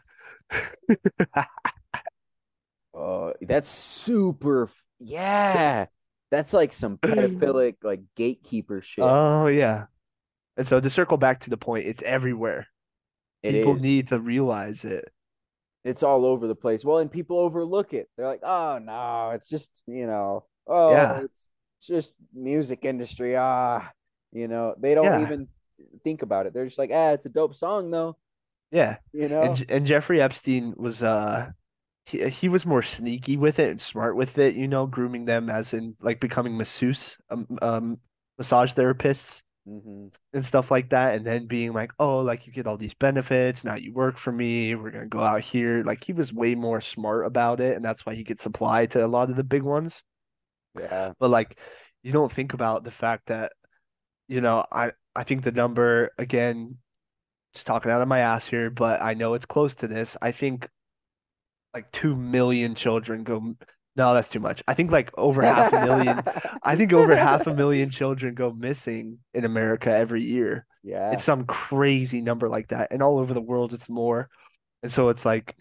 Oh, 2.96 3.34
that's 3.42 3.68
super. 3.68 4.70
Yeah. 5.00 5.88
That's 6.32 6.54
like 6.54 6.74
some 6.74 6.98
pedophilic, 6.98 7.76
like 7.84 8.02
gatekeeper 8.16 8.82
shit. 8.82 9.04
Oh 9.04 9.48
yeah. 9.48 9.86
And 10.58 10.66
so 10.68 10.80
to 10.80 10.90
circle 10.90 11.18
back 11.18 11.42
to 11.42 11.50
the 11.50 11.58
point, 11.58 11.86
it's 11.86 12.02
everywhere. 12.04 12.68
It 13.44 13.52
People 13.52 13.76
is. 13.76 13.84
need 13.84 14.08
to 14.10 14.20
realize 14.20 14.86
it. 14.86 15.06
It's 15.84 16.02
all 16.02 16.26
over 16.26 16.48
the 16.48 16.56
place. 16.56 16.84
Well, 16.84 16.98
and 17.00 17.12
people 17.12 17.38
overlook 17.38 17.94
it. 17.94 18.10
They're 18.18 18.26
like, 18.26 18.42
oh 18.44 18.80
no, 18.82 19.32
it's 19.36 19.48
just, 19.50 19.84
you 19.86 20.08
know, 20.08 20.46
oh, 20.68 20.92
Yeah. 20.92 21.22
it's, 21.22 21.48
just 21.86 22.14
music 22.34 22.84
industry. 22.84 23.36
Ah, 23.38 23.92
you 24.32 24.48
know, 24.48 24.74
they 24.80 24.96
don't 24.96 25.06
Yeah. 25.06 25.22
even 25.22 25.48
think 26.04 26.24
about 26.24 26.48
it. 26.48 26.54
They're 26.54 26.66
just 26.66 26.80
like, 26.80 26.90
ah, 26.92 27.12
it's 27.12 27.28
a 27.28 27.30
dope 27.30 27.54
song 27.54 27.92
though, 27.92 28.18
Yeah. 28.72 28.98
you 29.14 29.30
know? 29.30 29.54
J- 29.54 29.66
and 29.70 29.86
Jeffrey 29.86 30.20
Epstein 30.20 30.74
was 30.78 31.04
uh 31.04 31.52
he, 32.06 32.30
he 32.30 32.50
was 32.50 32.66
more 32.66 32.84
sneaky 32.84 33.38
with 33.38 33.60
it 33.60 33.70
and 33.72 33.82
smart 33.82 34.16
with 34.16 34.38
it, 34.38 34.56
you 34.56 34.68
know, 34.68 34.86
grooming 34.88 35.26
them 35.26 35.50
as 35.50 35.74
in 35.74 35.96
like 36.02 36.20
becoming 36.20 36.58
masseuse, 36.58 37.18
um, 37.30 37.48
um 37.62 38.00
massage 38.38 38.74
therapists 38.74 39.42
hmm 39.66 40.08
and 40.34 40.46
stuff 40.46 40.70
like 40.72 40.90
that, 40.90 41.16
and 41.16 41.26
then 41.26 41.48
being 41.48 41.74
like, 41.74 41.92
oh, 42.00 42.20
like 42.20 42.46
you 42.48 42.54
get 42.54 42.68
all 42.68 42.78
these 42.78 42.94
benefits, 42.94 43.64
now 43.64 43.76
you 43.76 43.94
work 43.94 44.18
for 44.18 44.32
me, 44.32 44.76
we're 44.76 44.92
gonna 44.92 45.08
go 45.08 45.22
out 45.22 45.42
here. 45.42 45.82
Like 45.84 46.04
he 46.04 46.14
was 46.14 46.34
way 46.34 46.56
more 46.56 46.82
smart 46.82 47.26
about 47.26 47.60
it, 47.62 47.76
and 47.76 47.84
that's 47.86 48.06
why 48.06 48.16
he 48.16 48.24
gets 48.24 48.46
applied 48.46 48.92
to 48.92 49.06
a 49.06 49.08
lot 49.08 49.30
of 49.30 49.38
the 49.38 49.44
big 49.44 49.64
ones. 49.64 50.02
Yeah. 50.78 51.14
But 51.20 51.30
like 51.30 51.58
you 52.04 52.12
don't 52.12 52.32
think 52.32 52.54
about 52.54 52.84
the 52.84 52.92
fact 52.92 53.28
that, 53.28 53.54
you 54.28 54.42
know, 54.42 54.66
I 54.72 54.94
I 55.16 55.24
think 55.26 55.44
the 55.44 55.52
number 55.54 56.12
again, 56.20 56.78
just 57.54 57.68
talking 57.68 57.92
out 57.92 58.02
of 58.04 58.08
my 58.10 58.20
ass 58.22 58.48
here, 58.48 58.70
but 58.72 59.02
I 59.02 59.16
know 59.16 59.34
it's 59.36 59.46
close 59.46 59.76
to 59.78 59.88
this. 59.88 60.18
I 60.22 60.32
think 60.34 60.70
like 61.76 61.92
two 61.92 62.16
million 62.16 62.74
children 62.74 63.24
go. 63.24 63.54
No, 63.98 64.14
that's 64.14 64.30
too 64.30 64.40
much. 64.40 64.64
I 64.68 64.74
think 64.74 64.92
like 64.92 65.12
over 65.18 65.42
half 65.42 65.72
a 65.74 65.86
million. 65.86 66.22
I 66.64 66.76
think 66.76 66.94
over 66.94 67.16
half 67.16 67.48
a 67.48 67.54
million 67.54 67.90
children 67.92 68.34
go 68.34 68.52
missing 68.52 69.20
in 69.34 69.46
America 69.46 69.92
every 69.92 70.24
year. 70.24 70.66
Yeah. 70.84 71.12
It's 71.12 71.24
some 71.24 71.46
crazy 71.46 72.22
number 72.22 72.50
like 72.50 72.70
that. 72.70 72.90
And 72.92 73.04
all 73.04 73.20
over 73.20 73.34
the 73.34 73.42
world, 73.42 73.74
it's 73.74 73.90
more. 73.90 74.30
And 74.84 74.92
so 74.92 75.10
it's 75.10 75.26
like 75.26 75.56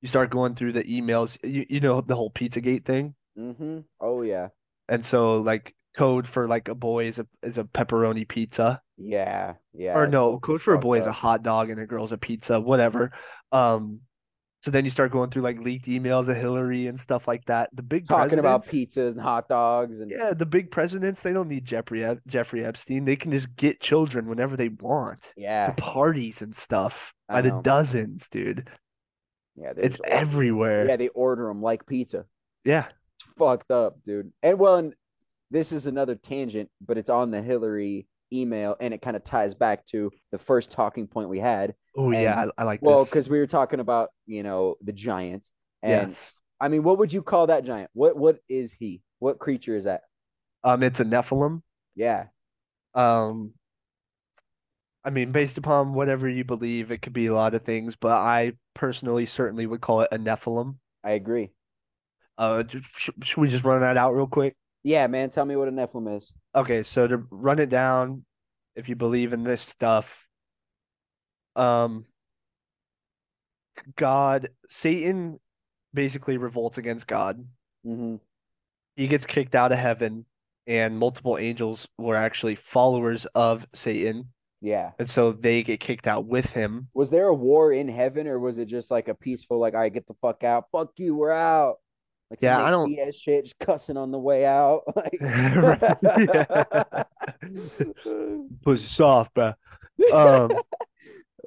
you 0.00 0.08
start 0.08 0.30
going 0.30 0.54
through 0.54 0.72
the 0.72 0.84
emails, 0.84 1.38
you, 1.42 1.64
you 1.68 1.80
know, 1.80 2.00
the 2.00 2.16
whole 2.16 2.30
Pizzagate 2.30 2.84
thing. 2.84 3.14
Mm-hmm. 3.38 3.80
Oh 4.00 4.22
yeah. 4.22 4.48
And 4.88 5.04
so 5.04 5.40
like 5.40 5.74
code 5.96 6.26
for 6.26 6.46
like 6.48 6.68
a 6.68 6.74
boy 6.74 7.06
is 7.06 7.18
a 7.18 7.26
is 7.42 7.58
a 7.58 7.64
pepperoni 7.64 8.28
pizza. 8.28 8.80
Yeah. 8.98 9.54
Yeah. 9.72 9.96
Or 9.96 10.06
no, 10.06 10.38
code 10.38 10.60
for 10.60 10.74
a 10.74 10.78
boy 10.78 10.98
is 10.98 11.06
a 11.06 11.12
hot 11.12 11.42
dog 11.42 11.70
and 11.70 11.80
a 11.80 11.86
girl's 11.86 12.12
a 12.12 12.18
pizza, 12.18 12.60
whatever. 12.60 13.12
Um, 13.52 14.00
so 14.64 14.70
then 14.70 14.84
you 14.84 14.90
start 14.90 15.10
going 15.10 15.30
through 15.30 15.42
like 15.42 15.58
leaked 15.58 15.86
emails 15.86 16.28
of 16.28 16.36
Hillary 16.36 16.86
and 16.86 16.98
stuff 16.98 17.26
like 17.26 17.44
that. 17.46 17.68
The 17.72 17.82
big 17.82 18.06
Talking 18.06 18.38
about 18.38 18.66
pizzas 18.66 19.12
and 19.12 19.20
hot 19.20 19.48
dogs 19.48 20.00
and 20.00 20.10
yeah, 20.10 20.32
the 20.34 20.46
big 20.46 20.70
presidents, 20.70 21.22
they 21.22 21.32
don't 21.32 21.48
need 21.48 21.64
Jeffrey 21.64 22.04
Ep- 22.04 22.20
Jeffrey 22.26 22.64
Epstein. 22.64 23.04
They 23.04 23.16
can 23.16 23.32
just 23.32 23.54
get 23.56 23.80
children 23.80 24.28
whenever 24.28 24.56
they 24.56 24.68
want 24.68 25.32
yeah, 25.36 25.72
parties 25.76 26.42
and 26.42 26.54
stuff 26.54 27.12
I 27.28 27.34
by 27.34 27.40
the 27.42 27.48
know. 27.48 27.62
dozens, 27.62 28.28
dude. 28.28 28.68
Yeah, 29.56 29.72
It's 29.76 30.00
order. 30.00 30.86
Yeah, 30.88 30.96
they 30.96 31.08
order 31.08 31.48
them 31.48 31.60
like 31.60 31.84
pizza. 31.86 32.24
Yeah. 32.64 32.86
It's 33.16 33.32
fucked 33.36 33.70
up, 33.70 33.96
dude. 34.06 34.32
And 34.42 34.58
well, 34.58 34.76
and 34.76 34.94
this 35.50 35.72
is 35.72 35.86
another 35.86 36.14
tangent, 36.14 36.70
but 36.80 36.98
it's 36.98 37.10
on 37.10 37.30
the 37.30 37.42
Hillary 37.42 38.06
email, 38.32 38.76
and 38.80 38.94
it 38.94 39.02
kind 39.02 39.16
of 39.16 39.24
ties 39.24 39.54
back 39.54 39.84
to 39.86 40.10
the 40.30 40.38
first 40.38 40.70
talking 40.70 41.06
point 41.06 41.28
we 41.28 41.38
had. 41.38 41.74
Oh 41.96 42.10
yeah, 42.10 42.46
I, 42.58 42.62
I 42.62 42.64
like 42.64 42.80
well, 42.82 43.04
because 43.04 43.28
we 43.28 43.38
were 43.38 43.46
talking 43.46 43.80
about 43.80 44.10
you 44.26 44.42
know 44.42 44.76
the 44.82 44.92
giant, 44.92 45.50
and 45.82 46.10
Yes. 46.12 46.32
I 46.60 46.68
mean, 46.68 46.82
what 46.84 46.98
would 46.98 47.12
you 47.12 47.22
call 47.22 47.48
that 47.48 47.64
giant? 47.64 47.90
What 47.92 48.16
what 48.16 48.38
is 48.48 48.72
he? 48.72 49.02
What 49.18 49.38
creature 49.38 49.76
is 49.76 49.84
that? 49.84 50.02
Um, 50.64 50.82
it's 50.82 51.00
a 51.00 51.04
Nephilim. 51.04 51.62
Yeah, 51.94 52.26
Um, 52.94 53.52
I 55.04 55.10
mean, 55.10 55.32
based 55.32 55.58
upon 55.58 55.94
whatever 55.94 56.28
you 56.28 56.44
believe, 56.44 56.90
it 56.90 57.02
could 57.02 57.12
be 57.12 57.26
a 57.26 57.34
lot 57.34 57.54
of 57.54 57.62
things, 57.62 57.96
but 57.96 58.12
I 58.12 58.52
personally 58.74 59.26
certainly 59.26 59.66
would 59.66 59.80
call 59.80 60.02
it 60.02 60.08
a 60.12 60.18
Nephilim. 60.18 60.76
I 61.04 61.12
agree. 61.12 61.52
Uh, 62.38 62.64
should 62.96 63.36
we 63.36 63.48
just 63.48 63.64
run 63.64 63.80
that 63.80 63.96
out 63.96 64.14
real 64.14 64.26
quick? 64.26 64.56
Yeah, 64.84 65.06
man. 65.06 65.30
Tell 65.30 65.44
me 65.44 65.56
what 65.56 65.68
a 65.68 65.70
Nephilim 65.72 66.16
is. 66.16 66.32
Okay, 66.54 66.82
so 66.82 67.06
to 67.06 67.22
run 67.30 67.58
it 67.58 67.68
down, 67.68 68.24
if 68.74 68.88
you 68.88 68.96
believe 68.96 69.32
in 69.32 69.44
this 69.44 69.62
stuff, 69.62 70.26
um, 71.56 72.04
God, 73.96 74.50
Satan 74.68 75.38
basically 75.94 76.36
revolts 76.36 76.78
against 76.78 77.06
God. 77.06 77.44
hmm 77.84 78.16
He 78.96 79.08
gets 79.08 79.26
kicked 79.26 79.54
out 79.54 79.72
of 79.72 79.78
heaven, 79.78 80.24
and 80.66 80.98
multiple 80.98 81.38
angels 81.38 81.86
were 81.98 82.16
actually 82.16 82.54
followers 82.56 83.26
of 83.34 83.66
Satan, 83.74 84.32
Yeah. 84.60 84.92
and 84.98 85.08
so 85.08 85.32
they 85.32 85.62
get 85.62 85.80
kicked 85.80 86.06
out 86.06 86.24
with 86.26 86.46
him. 86.46 86.88
Was 86.94 87.10
there 87.10 87.26
a 87.28 87.34
war 87.34 87.72
in 87.72 87.88
heaven, 87.88 88.26
or 88.26 88.38
was 88.38 88.58
it 88.58 88.66
just 88.66 88.90
like 88.90 89.08
a 89.08 89.14
peaceful, 89.14 89.58
like, 89.58 89.74
all 89.74 89.80
right, 89.80 89.92
get 89.92 90.06
the 90.06 90.14
fuck 90.22 90.44
out, 90.44 90.64
fuck 90.72 90.92
you, 90.98 91.14
we're 91.16 91.30
out, 91.30 91.76
like 92.32 92.42
Yeah, 92.42 92.62
I 92.62 92.70
don't. 92.70 92.88
Diaz 92.88 93.16
shit, 93.16 93.44
just 93.44 93.58
cussing 93.58 93.96
on 93.96 94.10
the 94.10 94.18
way 94.18 94.44
out, 94.46 94.82
like. 94.96 95.18
Yeah. 98.64 98.76
Soft, 98.76 99.34
bro. 99.34 99.52
Um, 100.12 100.50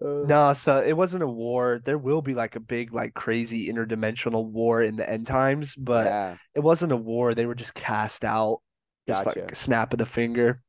Uh, 0.01 0.23
no, 0.27 0.53
so 0.53 0.81
it 0.81 0.93
wasn't 0.93 1.23
a 1.23 1.27
war. 1.27 1.79
There 1.83 1.97
will 1.97 2.21
be 2.21 2.33
like 2.33 2.55
a 2.55 2.59
big, 2.59 2.93
like 2.93 3.13
crazy 3.13 3.69
interdimensional 3.69 4.45
war 4.45 4.83
in 4.83 4.97
the 4.97 5.09
end 5.09 5.25
times, 5.25 5.73
but 5.75 6.05
yeah, 6.05 6.37
it 6.53 6.59
wasn't 6.59 6.91
a 6.91 6.97
war. 6.97 7.33
They 7.33 7.45
were 7.45 7.55
just 7.55 7.73
cast 7.73 8.25
out, 8.25 8.61
just 9.07 9.23
gotcha. 9.23 9.39
like 9.39 9.51
a 9.51 9.55
snap 9.55 9.93
of 9.93 9.99
the 9.99 10.05
finger. 10.05 10.61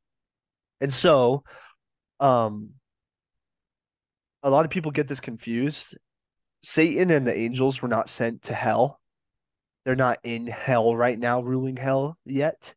And 0.80 0.92
so, 0.92 1.42
um, 2.20 2.70
a 4.42 4.50
lot 4.50 4.64
of 4.64 4.70
people 4.70 4.92
get 4.92 5.08
this 5.08 5.20
confused. 5.20 5.96
Satan 6.62 7.10
and 7.10 7.26
the 7.26 7.36
angels 7.36 7.82
were 7.82 7.88
not 7.88 8.08
sent 8.08 8.42
to 8.42 8.54
hell. 8.54 9.00
They're 9.86 9.94
not 9.96 10.18
in 10.24 10.48
hell 10.48 10.94
right 10.96 11.16
now, 11.18 11.40
ruling 11.40 11.76
hell 11.76 12.18
yet. 12.26 12.74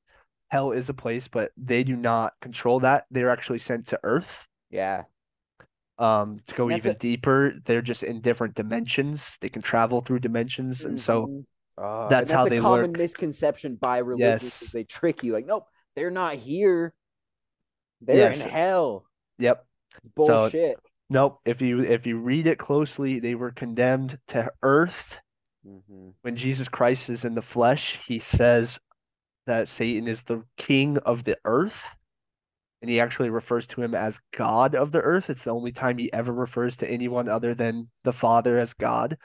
Hell 0.49 0.71
is 0.73 0.89
a 0.89 0.93
place, 0.93 1.27
but 1.27 1.51
they 1.57 1.83
do 1.83 1.95
not 1.95 2.33
control 2.39 2.79
that. 2.81 3.07
They're 3.09 3.31
actually 3.31 3.59
sent 3.59 3.87
to 3.87 3.99
Earth. 4.03 4.47
Yeah, 4.69 5.03
Um, 5.97 6.39
to 6.47 6.53
go 6.55 6.69
that's 6.69 6.85
even 6.85 6.95
a- 6.95 6.99
deeper, 6.99 7.53
they're 7.65 7.81
just 7.81 8.03
in 8.03 8.21
different 8.21 8.53
dimensions. 8.53 9.37
They 9.41 9.49
can 9.49 9.63
travel 9.63 10.01
through 10.01 10.19
dimensions, 10.19 10.85
and 10.85 11.01
so. 11.01 11.43
Uh, 11.77 12.03
and 12.03 12.11
that's 12.11 12.31
how 12.31 12.45
a 12.45 12.49
they 12.49 12.59
common 12.59 12.91
lurk. 12.91 12.97
misconception 12.97 13.75
by 13.75 13.97
religion 13.99 14.47
is 14.47 14.71
they 14.71 14.83
trick 14.83 15.23
you, 15.23 15.33
like, 15.33 15.45
nope, 15.47 15.65
they're 15.95 16.11
not 16.11 16.35
here, 16.35 16.93
they're 18.01 18.31
Yes. 18.31 18.41
in 18.41 18.49
hell. 18.49 19.05
Yep. 19.39 19.65
Bullshit. 20.15 20.77
Nope. 21.09 21.39
If 21.45 21.59
you 21.61 21.81
if 21.83 22.05
you 22.05 22.17
read 22.19 22.45
it 22.45 22.59
closely, 22.59 23.19
they 23.19 23.33
were 23.33 23.51
condemned 23.51 24.19
to 24.27 24.51
earth. 24.61 25.17
Mhm. 25.69 26.13
When 26.21 26.35
Jesus 26.35 26.67
Christ 26.67 27.09
is 27.09 27.23
in 27.25 27.35
the 27.35 27.41
flesh, 27.41 27.99
he 28.07 28.19
says 28.19 28.79
that 29.45 29.69
Satan 29.69 30.07
is 30.07 30.23
the 30.23 30.43
king 30.57 30.97
of 30.99 31.23
the 31.23 31.37
earth, 31.45 31.83
and 32.81 32.89
he 32.89 32.99
actually 32.99 33.29
refers 33.29 33.67
to 33.67 33.81
him 33.81 33.93
as 33.93 34.19
God 34.35 34.73
of 34.73 34.91
the 34.91 35.01
earth. 35.01 35.29
It's 35.29 35.43
the 35.43 35.51
only 35.53 35.71
time 35.71 35.97
he 35.97 36.11
ever 36.11 36.33
refers 36.33 36.75
to 36.77 36.89
anyone 36.89 37.27
other 37.29 37.53
than 37.53 37.89
the 38.03 38.13
Father 38.13 38.57
as 38.57 38.73
God. 38.73 39.17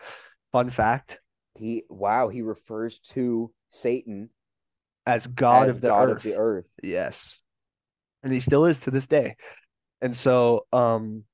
Fun 0.52 0.70
fact, 0.70 1.20
He 1.56 1.84
wow, 1.88 2.28
he 2.28 2.42
refers 2.42 2.98
to 3.00 3.52
Satan 3.68 4.30
as 5.06 5.26
God 5.26 5.68
as 5.68 5.76
of 5.76 5.82
the 5.82 5.88
God 5.88 6.10
earth. 6.10 6.16
of 6.18 6.22
the 6.22 6.34
earth. 6.34 6.70
Yes. 6.82 7.40
And 8.22 8.32
he 8.32 8.40
still 8.40 8.64
is 8.64 8.78
to 8.80 8.90
this 8.90 9.06
day. 9.06 9.36
And 10.00 10.16
so, 10.16 10.66
um, 10.72 11.24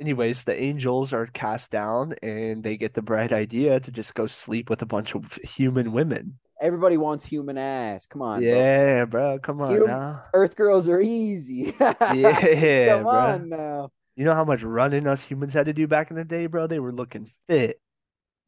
anyways, 0.00 0.44
the 0.44 0.60
angels 0.60 1.12
are 1.12 1.26
cast 1.26 1.70
down 1.70 2.14
and 2.22 2.62
they 2.62 2.76
get 2.76 2.94
the 2.94 3.02
bright 3.02 3.32
idea 3.32 3.80
to 3.80 3.90
just 3.90 4.14
go 4.14 4.26
sleep 4.26 4.70
with 4.70 4.82
a 4.82 4.86
bunch 4.86 5.14
of 5.14 5.32
human 5.42 5.92
women. 5.92 6.38
Everybody 6.60 6.96
wants 6.96 7.24
human 7.24 7.56
ass. 7.56 8.06
Come 8.06 8.22
on. 8.22 8.42
Yeah, 8.42 9.04
bro, 9.04 9.38
come 9.38 9.60
on 9.60 9.76
Hum- 9.76 9.86
now. 9.86 10.24
Earth 10.34 10.56
girls 10.56 10.88
are 10.88 11.00
easy. 11.00 11.74
Yeah, 12.10 12.96
Come 12.96 13.02
bro. 13.02 13.10
on 13.12 13.48
now. 13.48 13.90
You 14.16 14.24
know 14.24 14.34
how 14.34 14.44
much 14.44 14.62
running 14.62 15.06
us 15.06 15.22
humans 15.22 15.54
had 15.54 15.66
to 15.66 15.72
do 15.72 15.86
back 15.86 16.10
in 16.10 16.16
the 16.16 16.24
day, 16.24 16.46
bro? 16.46 16.66
They 16.66 16.80
were 16.80 16.92
looking 16.92 17.30
fit. 17.46 17.80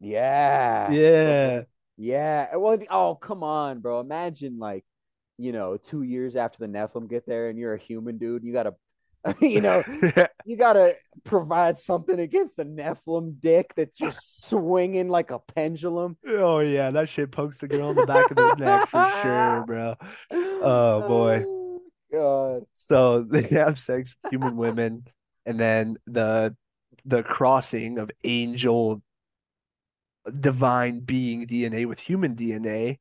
Yeah. 0.00 0.90
Yeah. 0.90 1.62
Yeah. 1.96 2.56
Well, 2.56 2.78
oh, 2.90 3.14
come 3.14 3.42
on, 3.42 3.80
bro. 3.80 4.00
Imagine 4.00 4.58
like, 4.58 4.84
you 5.38 5.52
know, 5.52 5.76
two 5.76 6.02
years 6.02 6.36
after 6.36 6.58
the 6.58 6.66
Nephilim 6.66 7.08
get 7.08 7.26
there 7.26 7.48
and 7.48 7.58
you're 7.58 7.74
a 7.74 7.78
human 7.78 8.18
dude. 8.18 8.42
You 8.44 8.52
gotta, 8.52 8.74
you 9.40 9.60
know, 9.60 9.82
you 10.46 10.56
gotta 10.56 10.96
provide 11.24 11.76
something 11.76 12.18
against 12.18 12.56
the 12.56 12.64
Nephilim 12.64 13.40
dick 13.40 13.72
that's 13.76 13.98
just 13.98 14.48
swinging 14.48 15.08
like 15.08 15.30
a 15.30 15.38
pendulum. 15.38 16.16
Oh 16.26 16.60
yeah, 16.60 16.90
that 16.90 17.08
shit 17.08 17.30
pokes 17.30 17.58
the 17.58 17.68
girl 17.68 17.90
in 17.90 17.96
the 17.96 18.06
back 18.06 18.30
of 18.30 18.36
the 18.36 18.54
neck 18.56 18.88
for 18.88 19.12
sure, 19.22 19.64
bro. 19.66 19.94
Oh, 20.30 20.60
oh 20.62 21.08
boy. 21.08 21.44
Oh, 21.46 21.80
God. 22.12 22.62
So 22.74 23.22
they 23.22 23.42
have 23.42 23.78
sex 23.78 24.16
with 24.22 24.32
human 24.32 24.56
women, 24.56 25.04
and 25.46 25.60
then 25.60 25.96
the 26.06 26.56
the 27.04 27.22
crossing 27.22 27.98
of 27.98 28.10
angel 28.24 29.02
divine 30.40 31.00
being 31.00 31.46
DNA 31.46 31.86
with 31.86 31.98
human 31.98 32.36
DNA 32.36 32.98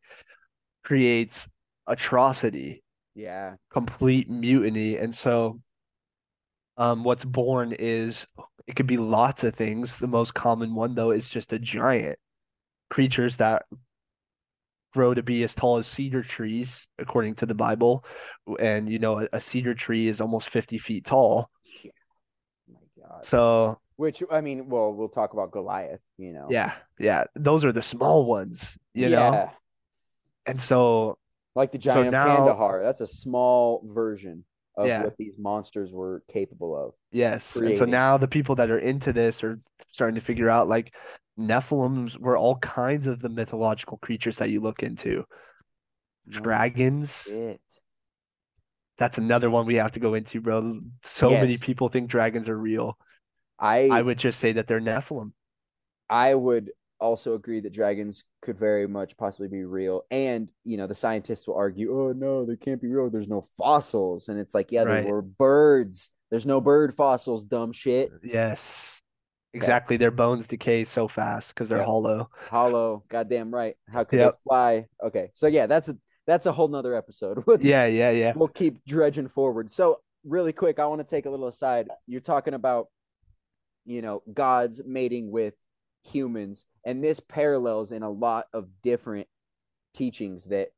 creates 0.84 1.48
atrocity, 1.88 2.82
Yeah. 3.16 3.56
complete 3.72 4.30
mutiny. 4.30 4.98
And 4.98 5.14
so 5.14 5.60
um 6.80 7.04
what's 7.04 7.26
born 7.26 7.76
is 7.78 8.26
it 8.66 8.76
could 8.76 8.88
be 8.88 8.98
lots 8.98 9.44
of 9.44 9.54
things. 9.54 9.98
The 9.98 10.08
most 10.08 10.34
common 10.34 10.74
one 10.74 10.96
though 10.96 11.12
is 11.12 11.30
just 11.30 11.54
a 11.54 11.60
giant 11.60 12.18
creatures 12.90 13.36
that 13.38 13.66
grow 14.94 15.14
to 15.14 15.22
be 15.22 15.44
as 15.44 15.54
tall 15.54 15.78
as 15.78 15.86
cedar 15.86 16.24
trees, 16.24 16.88
according 16.98 17.36
to 17.36 17.46
the 17.46 17.54
Bible. 17.54 18.04
And 18.60 18.90
you 18.90 18.98
know, 18.98 19.20
a, 19.22 19.28
a 19.34 19.42
cedar 19.42 19.76
tree 19.76 20.08
is 20.08 20.20
almost 20.22 20.50
50 20.50 20.78
feet 20.80 21.06
tall. 21.06 21.50
Yeah. 21.84 21.92
My 22.72 22.80
God. 23.08 23.26
So 23.26 23.80
Which 23.98 24.24
I 24.32 24.42
mean, 24.42 24.70
well, 24.70 24.94
we'll 24.94 25.10
talk 25.10 25.34
about 25.34 25.52
Goliath, 25.52 26.02
you 26.18 26.32
know. 26.34 26.48
yeah, 26.50 26.74
yeah, 26.98 27.26
those 27.36 27.66
are 27.66 27.72
the 27.72 27.82
small 27.84 28.26
ones, 28.26 28.78
you 28.94 29.10
know? 29.10 29.32
Yeah. 29.32 29.50
And 30.46 30.60
so 30.60 31.18
Like 31.56 31.72
the 31.72 31.78
giant 31.78 32.08
of 32.08 32.12
now- 32.14 32.38
Kandahar. 32.38 32.82
That's 32.82 33.02
a 33.02 33.08
small 33.08 33.84
version 33.86 34.44
of 34.80 34.88
Yeah. 34.88 35.04
what 35.04 35.18
these 35.18 35.38
monsters 35.38 35.92
were 35.92 36.24
capable 36.32 36.76
of. 36.76 36.94
Yes. 37.12 37.56
And 37.56 37.76
so 37.76 37.86
now 37.86 38.18
the 38.18 38.28
people 38.28 38.56
that 38.56 38.72
are 38.72 38.80
into 38.80 39.12
this 39.12 39.44
are 39.44 39.60
starting 39.92 40.16
to 40.16 40.22
figure 40.22 40.50
out 40.50 40.68
like 40.70 40.94
Nephilims 41.38 42.18
were 42.18 42.38
all 42.38 42.58
kinds 42.58 43.08
of 43.08 43.22
the 43.22 43.30
mythological 43.30 43.98
creatures 43.98 44.38
that 44.38 44.50
you 44.50 44.62
look 44.62 44.82
into. 44.84 45.26
Oh, 45.28 46.40
dragons. 46.42 47.24
shit. 47.24 47.62
That's 48.98 49.18
another 49.18 49.50
one 49.50 49.66
we 49.66 49.76
have 49.76 49.94
to 49.94 50.00
go 50.00 50.14
into, 50.14 50.42
bro. 50.42 50.82
So 51.04 51.30
many 51.30 51.58
people 51.58 51.90
think 51.90 52.10
dragons 52.10 52.50
are 52.50 52.58
real. 52.58 52.98
I 53.58 53.90
I 53.92 54.02
would 54.02 54.18
just 54.18 54.40
say 54.40 54.54
that 54.54 54.68
they're 54.68 54.82
Nephilim. 54.82 55.32
I 56.10 56.34
would 56.36 56.72
also 57.00 57.34
agree 57.34 57.60
that 57.62 57.74
dragons 57.74 58.24
could 58.42 58.58
very 58.58 58.88
much 58.88 59.16
possibly 59.18 59.48
be 59.48 59.64
real. 59.64 60.04
And, 60.12 60.50
you 60.66 60.78
know, 60.78 60.88
the 60.88 60.96
scientists 60.96 61.48
will 61.48 61.56
argue, 61.56 61.92
oh, 61.92 62.12
no, 62.14 62.46
they 62.46 62.56
can't 62.56 62.82
be 62.82 62.88
real. 62.88 63.10
There's 63.10 63.28
no 63.30 63.42
fossils. 63.58 64.28
And 64.30 64.40
it's 64.40 64.54
like, 64.54 64.72
yeah, 64.72 64.84
Right. 64.84 65.04
they 65.06 65.12
were 65.12 65.22
birds. 65.22 66.10
There's 66.30 66.46
no 66.46 66.62
bird 66.62 66.94
fossils, 66.96 67.46
dumb 67.46 67.72
shit. 67.72 68.12
Uh, 68.14 68.18
yes. 68.24 69.02
Exactly. 69.54 69.98
Their 69.98 70.12
bones 70.12 70.48
decay 70.48 70.84
so 70.84 71.08
fast 71.08 71.50
because 71.50 71.70
they're 71.70 71.80
Yep. 71.80 71.88
hollow. 71.88 72.30
Hollow, 72.50 73.04
goddamn 73.10 73.54
right. 73.54 73.76
How 73.92 74.04
could 74.04 74.20
Yep. 74.20 74.32
they 74.34 74.38
fly? 74.44 74.88
Okay. 75.04 75.32
So, 75.34 75.48
yeah, 75.48 75.66
that's 75.66 75.90
a 75.90 75.98
that's 76.28 76.46
a 76.46 76.52
whole 76.52 76.68
nother 76.68 76.94
episode. 76.94 77.44
Yeah, 77.62 77.88
yeah, 77.88 78.12
yeah. 78.12 78.34
We'll 78.36 78.50
keep 78.50 78.86
dredging 78.86 79.28
forward. 79.28 79.72
So, 79.72 80.02
really 80.24 80.54
quick, 80.54 80.78
I 80.78 80.86
want 80.86 81.00
to 81.02 81.08
take 81.08 81.26
a 81.26 81.30
little 81.32 81.48
aside. 81.48 81.88
You're 82.06 82.22
talking 82.22 82.54
about, 82.54 82.90
you 83.86 84.04
know, 84.04 84.22
gods 84.32 84.82
mating 84.86 85.32
with 85.32 85.56
humans, 86.04 86.66
and 86.86 87.04
this 87.04 87.20
parallels 87.20 87.92
in 87.92 88.04
a 88.04 88.10
lot 88.10 88.48
of 88.54 88.68
different 88.82 89.28
teachings 89.94 90.46
that, 90.46 90.70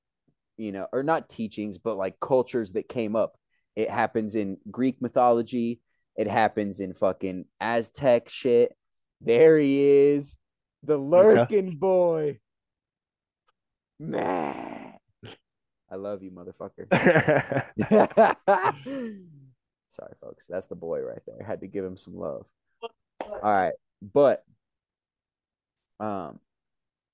you 0.58 0.72
know, 0.72 0.88
or 0.92 1.04
not 1.04 1.30
teachings, 1.30 1.78
but 1.78 1.98
like 1.98 2.20
cultures 2.20 2.74
that 2.74 2.90
came 2.90 3.16
up. 3.16 3.38
It 3.76 3.90
happens 3.90 4.36
in 4.36 4.58
Greek 4.70 5.02
mythology. 5.02 5.80
It 6.18 6.28
happens 6.28 6.80
in 6.80 6.94
fucking 6.94 7.46
Aztec 7.60 8.30
shit. 8.30 8.76
There 9.22 9.58
he 9.58 9.82
is, 9.82 10.38
the 10.84 10.98
lurking 10.98 11.78
boy. 11.78 12.40
Man, 14.00 14.94
I 15.92 15.96
love 15.96 16.24
you, 16.24 16.32
motherfucker. 16.32 16.88
Sorry, 19.90 20.14
folks. 20.22 20.46
That's 20.48 20.68
the 20.68 20.76
boy 20.76 21.02
right 21.02 21.20
there. 21.28 21.36
I 21.42 21.46
Had 21.46 21.60
to 21.62 21.68
give 21.68 21.84
him 21.84 21.98
some 21.98 22.16
love. 22.16 22.46
All 22.82 23.40
right. 23.44 23.74
But 24.02 24.44
um 26.02 26.40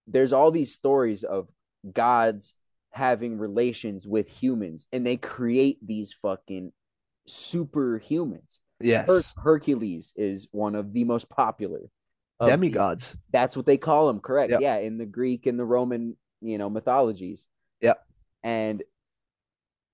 there's 0.08 0.32
all 0.34 0.50
these 0.52 0.74
stories 0.74 1.24
of 1.24 1.48
gods 1.94 2.54
having 2.92 3.38
relations 3.38 4.08
with 4.08 4.28
humans 4.30 4.88
and 4.94 5.06
they 5.06 5.18
create 5.18 5.78
these 5.86 6.14
fucking 6.14 6.72
superhumans. 7.28 8.60
Yes. 8.80 9.08
Her- 9.08 9.24
Hercules 9.38 10.14
is 10.16 10.48
one 10.52 10.76
of 10.76 10.94
the 10.94 11.04
most 11.04 11.30
popular 11.30 11.90
of 12.40 12.48
the- 12.48 12.52
Demigods. 12.52 13.16
that's 13.32 13.58
what 13.58 13.66
they 13.66 13.78
call 13.78 14.08
them, 14.08 14.20
correct? 14.20 14.52
Yep. 14.52 14.62
Yeah, 14.62 14.78
in 14.78 14.98
the 14.98 15.06
Greek 15.06 15.46
and 15.46 15.60
the 15.60 15.66
Roman, 15.66 16.16
you 16.42 16.58
know, 16.58 16.70
mythologies. 16.70 17.48
Yep. 17.82 18.04
And 18.44 18.84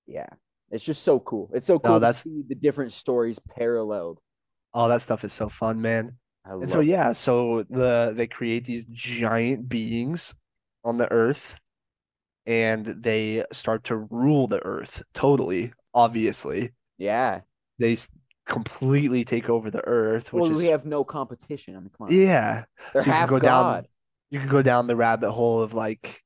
yeah, 0.06 0.28
it's 0.70 0.84
just 0.84 1.02
so 1.02 1.18
cool. 1.18 1.50
It's 1.54 1.66
so 1.66 1.78
cool 1.78 1.94
to 1.94 2.00
that's- 2.00 2.22
see 2.22 2.42
the 2.48 2.54
different 2.54 2.92
stories 2.92 3.38
paralleled. 3.38 4.20
All 4.72 4.88
that 4.88 5.02
stuff 5.02 5.24
is 5.24 5.32
so 5.32 5.48
fun, 5.48 5.80
man. 5.82 6.18
And 6.44 6.70
so 6.70 6.80
yeah, 6.80 7.12
so 7.12 7.64
the 7.70 8.12
they 8.14 8.26
create 8.26 8.64
these 8.66 8.84
giant 8.90 9.68
beings 9.68 10.34
on 10.84 10.98
the 10.98 11.10
earth 11.10 11.54
and 12.46 12.86
they 13.02 13.44
start 13.52 13.84
to 13.84 13.96
rule 13.96 14.46
the 14.46 14.62
earth 14.64 15.02
totally, 15.14 15.72
obviously. 15.94 16.72
Yeah. 16.98 17.40
They 17.78 17.96
completely 18.46 19.24
take 19.24 19.48
over 19.48 19.70
the 19.70 19.84
earth, 19.86 20.32
which 20.32 20.42
Well, 20.42 20.50
is 20.52 20.58
we 20.58 20.66
have 20.66 20.84
no 20.84 21.02
competition. 21.02 21.76
I 21.76 21.80
mean, 21.80 21.90
come 21.96 22.08
on. 22.08 22.12
yeah. 22.14 22.64
They're 22.92 23.02
so 23.02 23.06
you 23.06 23.12
can 23.12 23.12
half 23.12 23.28
go 23.30 23.38
down- 23.38 23.86
You 24.30 24.40
could 24.40 24.50
go 24.50 24.62
down 24.62 24.86
the 24.86 24.96
rabbit 24.96 25.30
hole 25.32 25.62
of 25.62 25.72
like 25.72 26.20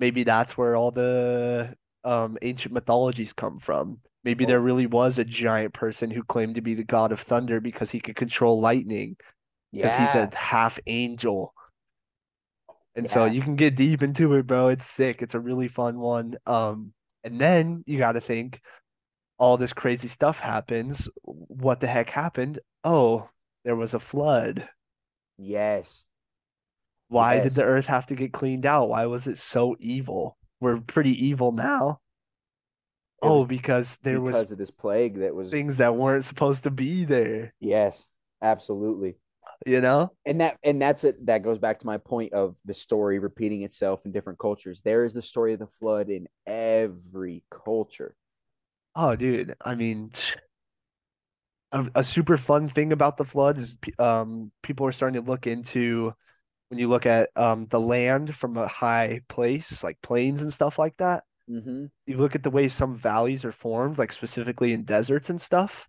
maybe 0.00 0.24
that's 0.24 0.56
where 0.58 0.74
all 0.74 0.90
the 0.90 1.76
um 2.02 2.36
ancient 2.42 2.74
mythologies 2.74 3.32
come 3.32 3.60
from. 3.60 3.98
Maybe 4.24 4.44
there 4.44 4.58
Oh. 4.58 4.62
really 4.62 4.86
was 4.86 5.18
a 5.18 5.24
giant 5.24 5.72
person 5.74 6.10
who 6.10 6.24
claimed 6.24 6.56
to 6.56 6.60
be 6.62 6.74
the 6.74 6.84
god 6.84 7.12
of 7.12 7.20
thunder 7.20 7.60
because 7.60 7.92
he 7.92 8.00
could 8.00 8.16
control 8.16 8.60
lightning. 8.60 9.16
Because 9.72 9.94
he's 9.96 10.14
Yeah. 10.14 10.28
a 10.32 10.36
half 10.36 10.78
angel. 10.86 11.54
And 12.94 13.08
so 13.08 13.24
you 13.24 13.40
can 13.42 13.56
get 13.56 13.76
deep 13.76 14.02
into 14.02 14.34
it, 14.34 14.46
bro. 14.46 14.68
It's 14.68 14.86
sick. 14.86 15.22
It's 15.22 15.34
a 15.34 15.40
really 15.40 15.68
fun 15.68 15.98
one. 15.98 16.36
Um, 16.46 16.92
and 17.24 17.40
then 17.40 17.84
you 17.86 17.98
got 17.98 18.12
to 18.12 18.20
think 18.20 18.60
all 19.38 19.56
this 19.56 19.72
crazy 19.72 20.08
stuff 20.08 20.38
happens. 20.38 21.08
What 21.24 21.80
the 21.80 21.86
heck 21.86 22.10
happened? 22.10 22.60
Oh, 22.84 23.28
there 23.64 23.76
was 23.76 23.94
a 23.94 24.00
flood. 24.00 24.68
Yes. 25.36 26.04
Why 27.08 27.38
did 27.38 27.54
the 27.54 27.64
earth 27.64 27.86
have 27.86 28.06
to 28.06 28.14
get 28.16 28.32
cleaned 28.32 28.66
out? 28.66 28.88
Why 28.88 29.06
was 29.06 29.26
it 29.28 29.38
so 29.38 29.76
evil? 29.78 30.36
We're 30.60 30.80
pretty 30.80 31.26
evil 31.26 31.52
now. 31.52 32.00
It 33.22 33.28
Oh, 33.28 33.44
because 33.46 33.96
there 34.02 34.20
was 34.20 34.34
because 34.34 34.52
of 34.52 34.58
this 34.58 34.70
plague 34.70 35.18
that 35.20 35.34
was 35.34 35.50
things 35.50 35.76
that 35.78 35.96
weren't 35.96 36.24
supposed 36.24 36.64
to 36.64 36.70
be 36.70 37.04
there, 37.04 37.54
yes, 37.60 38.06
absolutely. 38.42 39.16
You 39.66 39.80
know? 39.80 40.10
and 40.26 40.40
that 40.40 40.56
and 40.62 40.80
that's 40.80 41.04
it 41.04 41.24
that 41.26 41.42
goes 41.42 41.58
back 41.58 41.78
to 41.78 41.86
my 41.86 41.98
point 41.98 42.32
of 42.32 42.56
the 42.64 42.74
story 42.74 43.18
repeating 43.18 43.62
itself 43.62 44.04
in 44.04 44.12
different 44.12 44.38
cultures 44.38 44.80
there 44.80 45.04
is 45.04 45.14
the 45.14 45.22
story 45.22 45.52
of 45.52 45.58
the 45.58 45.66
flood 45.66 46.08
in 46.10 46.26
every 46.46 47.42
culture 47.50 48.14
Oh, 48.94 49.16
dude. 49.16 49.54
I 49.60 49.74
mean, 49.74 50.12
a, 51.72 51.86
a 51.96 52.04
super 52.04 52.36
fun 52.36 52.68
thing 52.68 52.92
about 52.92 53.16
the 53.16 53.24
flood 53.24 53.58
is 53.58 53.76
um 53.98 54.50
people 54.62 54.86
are 54.86 54.92
starting 54.92 55.22
to 55.22 55.30
look 55.30 55.46
into 55.46 56.12
when 56.68 56.78
you 56.78 56.88
look 56.88 57.06
at 57.06 57.30
um 57.36 57.66
the 57.70 57.80
land 57.80 58.34
from 58.36 58.56
a 58.56 58.68
high 58.68 59.20
place, 59.28 59.82
like 59.82 60.00
plains 60.02 60.42
and 60.42 60.52
stuff 60.52 60.78
like 60.78 60.96
that. 60.98 61.24
mm-hmm. 61.48 61.86
You 62.06 62.16
look 62.18 62.34
at 62.34 62.42
the 62.42 62.50
way 62.50 62.68
some 62.68 62.98
valleys 62.98 63.44
are 63.44 63.52
formed, 63.52 63.98
like 63.98 64.12
specifically 64.12 64.72
in 64.72 64.84
deserts 64.84 65.30
and 65.30 65.40
stuff, 65.40 65.88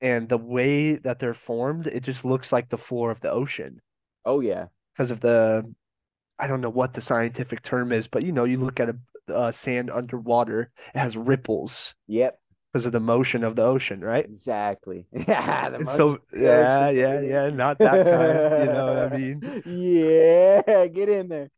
and 0.00 0.28
the 0.28 0.38
way 0.38 0.96
that 0.96 1.18
they're 1.18 1.34
formed, 1.34 1.86
it 1.86 2.02
just 2.02 2.24
looks 2.24 2.52
like 2.52 2.68
the 2.68 2.78
floor 2.78 3.10
of 3.10 3.20
the 3.20 3.30
ocean. 3.30 3.80
Oh 4.24 4.40
yeah. 4.40 4.66
Because 4.94 5.10
of 5.10 5.20
the 5.20 5.72
I 6.38 6.46
don't 6.46 6.60
know 6.60 6.70
what 6.70 6.94
the 6.94 7.00
scientific 7.00 7.62
term 7.62 7.92
is, 7.92 8.08
but 8.08 8.22
you 8.24 8.32
know, 8.32 8.44
you 8.44 8.58
look 8.58 8.80
at 8.80 8.90
a 8.90 8.98
uh, 9.34 9.52
sand 9.52 9.90
underwater, 9.90 10.70
it 10.94 10.98
has 10.98 11.16
ripples. 11.16 11.94
Yep. 12.08 12.38
Because 12.72 12.86
of 12.86 12.92
the 12.92 13.00
motion 13.00 13.42
of 13.44 13.56
the 13.56 13.62
ocean, 13.64 14.00
right? 14.02 14.24
exactly. 14.24 15.06
Yeah 15.28 15.70
the 15.70 15.76
And 15.76 15.84
motion 15.84 15.96
so 15.96 16.08
of 16.08 16.20
yeah, 16.36 16.90
yeah, 16.90 17.20
yeah, 17.20 17.50
not 17.50 17.80
that 17.80 18.02
kind, 18.08 18.54
you 18.68 18.72
know 18.72 18.84
what 18.86 18.98
I 18.98 19.08
mean? 19.16 19.62
yeah 19.64 20.86
get 20.88 21.08
in 21.08 21.28
there. 21.28 21.50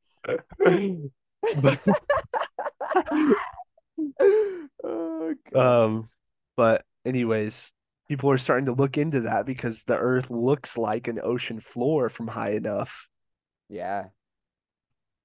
But 1.55 1.81
oh, 4.85 5.35
God. 5.53 5.85
um, 5.85 6.09
but 6.57 6.85
anyways, 7.05 7.73
people 8.09 8.31
are 8.31 8.39
starting 8.39 8.67
to 8.67 8.73
look 8.73 8.97
into 8.99 9.21
that 9.23 9.47
because 9.47 9.83
the 9.87 9.97
earth 9.97 10.31
looks 10.31 10.77
like 10.77 11.09
an 11.09 11.21
ocean 11.23 11.61
floor 11.61 12.09
from 12.09 12.27
high 12.27 12.53
enough. 12.53 13.07
yeah 13.69 14.07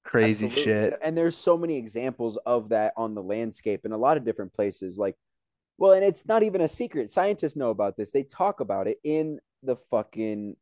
Crazy 0.05 0.47
Absolutely. 0.47 0.63
shit. 0.73 0.99
And 1.01 1.17
there's 1.17 1.37
so 1.37 1.57
many 1.57 1.77
examples 1.77 2.37
of 2.45 2.69
that 2.69 2.91
on 2.97 3.15
the 3.15 3.23
landscape 3.23 3.85
in 3.85 3.93
a 3.93 3.97
lot 3.97 4.17
of 4.17 4.25
different 4.25 4.51
places. 4.53 4.97
Like, 4.97 5.15
well, 5.77 5.93
and 5.93 6.03
it's 6.03 6.25
not 6.25 6.43
even 6.43 6.59
a 6.59 6.67
secret. 6.67 7.09
Scientists 7.09 7.55
know 7.55 7.69
about 7.69 7.95
this. 7.95 8.11
They 8.11 8.23
talk 8.23 8.59
about 8.59 8.87
it 8.87 8.97
in 9.05 9.39
the 9.63 9.77
fucking 9.77 10.57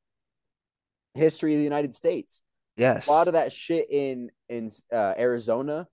history 1.16 1.54
of 1.56 1.58
the 1.58 1.64
United 1.64 1.96
States. 1.96 2.44
Yes. 2.78 3.08
A 3.08 3.12
lot 3.12 3.28
of 3.28 3.34
that 3.34 3.52
shit 3.52 3.88
in 3.90 4.30
in 4.48 4.70
uh, 4.94 5.16
Arizona 5.18 5.88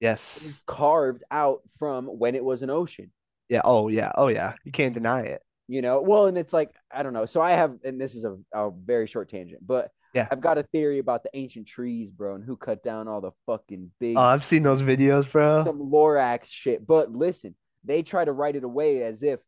Yes. 0.00 0.42
is 0.42 0.62
carved 0.66 1.22
out 1.30 1.60
from 1.78 2.06
when 2.06 2.34
it 2.34 2.44
was 2.44 2.62
an 2.62 2.70
ocean. 2.70 3.12
Yeah. 3.50 3.60
Oh, 3.62 3.88
yeah. 3.88 4.12
Oh, 4.14 4.28
yeah. 4.28 4.54
You 4.64 4.72
can't 4.72 4.94
deny 4.94 5.20
it. 5.20 5.42
You 5.68 5.82
know, 5.82 6.00
well, 6.00 6.26
and 6.26 6.38
it's 6.38 6.52
like 6.52 6.70
I 6.92 7.02
don't 7.02 7.12
know. 7.12 7.26
So 7.26 7.40
I 7.40 7.52
have, 7.52 7.78
and 7.84 8.00
this 8.00 8.14
is 8.14 8.24
a, 8.24 8.36
a 8.52 8.70
very 8.70 9.06
short 9.08 9.28
tangent, 9.28 9.66
but 9.66 9.90
Yeah. 10.14 10.28
I've 10.30 10.40
got 10.40 10.58
a 10.58 10.62
theory 10.62 10.98
about 11.00 11.24
the 11.24 11.30
ancient 11.34 11.66
trees, 11.66 12.10
bro, 12.12 12.36
and 12.36 12.44
who 12.44 12.56
cut 12.56 12.82
down 12.84 13.08
all 13.08 13.20
the 13.20 13.32
fucking 13.46 13.90
big 13.98 14.16
Oh, 14.16 14.20
I've 14.20 14.44
seen 14.44 14.62
those 14.62 14.80
videos, 14.82 15.30
bro. 15.30 15.64
some 15.64 15.80
Lorax 15.90 16.46
shit. 16.46 16.86
But 16.86 17.10
listen, 17.12 17.54
they 17.84 18.02
try 18.02 18.24
to 18.24 18.32
write 18.32 18.54
it 18.56 18.62
away 18.64 19.02
as 19.02 19.22
if, 19.24 19.40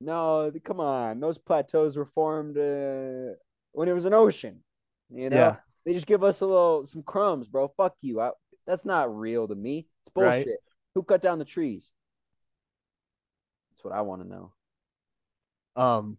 no, 0.00 0.52
come 0.64 0.80
on, 0.80 1.18
those 1.20 1.38
plateaus 1.38 1.96
were 1.96 2.04
formed 2.06 2.58
uh, 2.58 3.34
when 3.72 3.88
it 3.88 3.94
was 3.94 4.04
an 4.04 4.12
ocean. 4.14 4.62
You 5.08 5.30
know, 5.30 5.36
Yeah. 5.36 5.56
they 5.86 5.94
just 5.94 6.06
give 6.06 6.22
us 6.22 6.42
a 6.42 6.46
little 6.46 6.84
some 6.84 7.02
crumbs, 7.02 7.48
bro. 7.48 7.68
Fuck 7.68 7.96
you. 8.02 8.20
I, 8.20 8.32
that's 8.66 8.84
not 8.84 9.16
real 9.16 9.48
to 9.48 9.54
me. 9.54 9.86
It's 10.02 10.10
Right. 10.14 10.44
bullshit. 10.44 10.60
Who 10.94 11.02
cut 11.02 11.22
down 11.22 11.38
the 11.38 11.44
trees? 11.46 11.90
That's 13.70 13.82
what 13.82 13.94
I 13.94 14.02
want 14.02 14.22
to 14.22 14.28
know. 14.28 14.52
Um. 15.76 16.18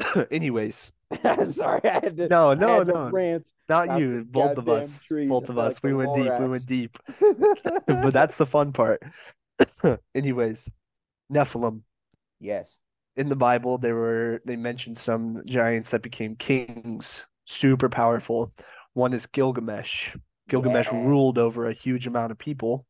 Anyways, 0.30 0.92
Sorry, 1.44 1.80
I 1.84 1.88
had 1.88 2.16
to. 2.18 2.28
no, 2.28 2.54
no, 2.54 2.82
no, 2.82 3.08
rant. 3.10 3.50
not 3.68 3.98
you. 3.98 4.24
Both 4.28 4.58
of 4.58 4.68
us. 4.68 5.00
trees. 5.02 5.28
Both 5.28 5.48
of 5.48 5.58
us. 5.58 5.74
like 5.74 5.82
We 5.82 5.90
the 5.90 5.96
went 5.96 6.14
deep. 6.16 6.32
We 6.38 6.48
went 6.48 6.66
deep. 6.66 6.98
But 7.86 8.12
that's 8.12 8.36
the 8.36 8.46
fun 8.46 8.72
part. 8.72 9.02
Anyways, 10.14 10.68
Nephilim. 11.32 11.80
yes. 12.40 12.78
in 13.16 13.28
the 13.28 13.36
Bible, 13.36 13.78
they 13.78 13.92
were 13.92 14.40
they 14.44 14.56
mentioned 14.56 14.98
some 14.98 15.42
giants 15.46 15.90
that 15.90 16.02
became 16.02 16.36
kings, 16.36 17.24
super 17.46 17.88
powerful. 17.88 18.52
One 18.94 19.12
is 19.12 19.26
Gilgamesh. 19.26 20.10
Gilgamesh 20.48 20.86
Yes. 20.92 20.94
ruled 20.94 21.38
over 21.38 21.68
a 21.68 21.72
huge 21.74 22.06
amount 22.06 22.30
of 22.32 22.38
people, 22.38 22.86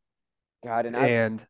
God, 0.64 0.86
and 0.86 0.96
I. 0.96 1.06
and 1.08 1.46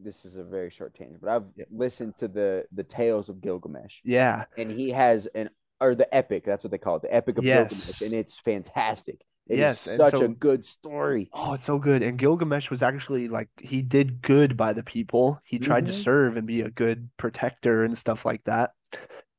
This 0.00 0.24
is 0.24 0.36
a 0.36 0.44
very 0.44 0.70
short 0.70 0.94
tangent, 0.94 1.20
but 1.20 1.30
I've 1.30 1.44
Yeah. 1.56 1.64
listened 1.70 2.16
to 2.16 2.28
the 2.28 2.66
the 2.72 2.84
tales 2.84 3.28
of 3.28 3.40
Gilgamesh. 3.40 4.00
yeah, 4.04 4.44
and 4.56 4.70
he 4.70 4.90
has 4.90 5.26
an 5.28 5.50
or 5.80 5.94
the 5.94 6.12
epic 6.14 6.44
that's 6.44 6.64
what 6.64 6.70
they 6.72 6.78
call 6.78 6.96
it 6.96 7.02
the 7.02 7.14
epic 7.14 7.38
of 7.38 7.44
Yes. 7.44 7.70
gilgamesh 7.70 8.00
and 8.02 8.12
it's 8.12 8.36
fantastic 8.38 9.20
It 9.48 9.58
Yes, 9.58 9.80
such 9.80 10.16
so- 10.16 10.24
a 10.24 10.28
good 10.28 10.64
story 10.64 11.30
oh, 11.32 11.54
it's 11.54 11.64
so 11.64 11.78
good. 11.78 12.02
And 12.02 12.18
Gilgamesh 12.18 12.68
was 12.70 12.82
actually 12.82 13.28
like 13.28 13.48
he 13.60 13.80
did 13.82 14.20
good 14.20 14.56
by 14.56 14.72
the 14.74 14.82
people. 14.82 15.40
He 15.44 15.58
tried 15.58 15.86
to 15.86 15.92
Mhm. 15.92 16.02
serve 16.04 16.36
and 16.36 16.46
be 16.46 16.60
a 16.62 16.70
good 16.70 17.08
protector 17.16 17.82
and 17.84 17.96
stuff 17.96 18.24
like 18.26 18.44
that. 18.44 18.72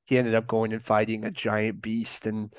He 0.05 0.17
ended 0.17 0.33
up 0.33 0.47
going 0.47 0.73
and 0.73 0.83
fighting 0.83 1.25
a 1.25 1.31
giant 1.31 1.81
beast, 1.81 2.25
and 2.25 2.51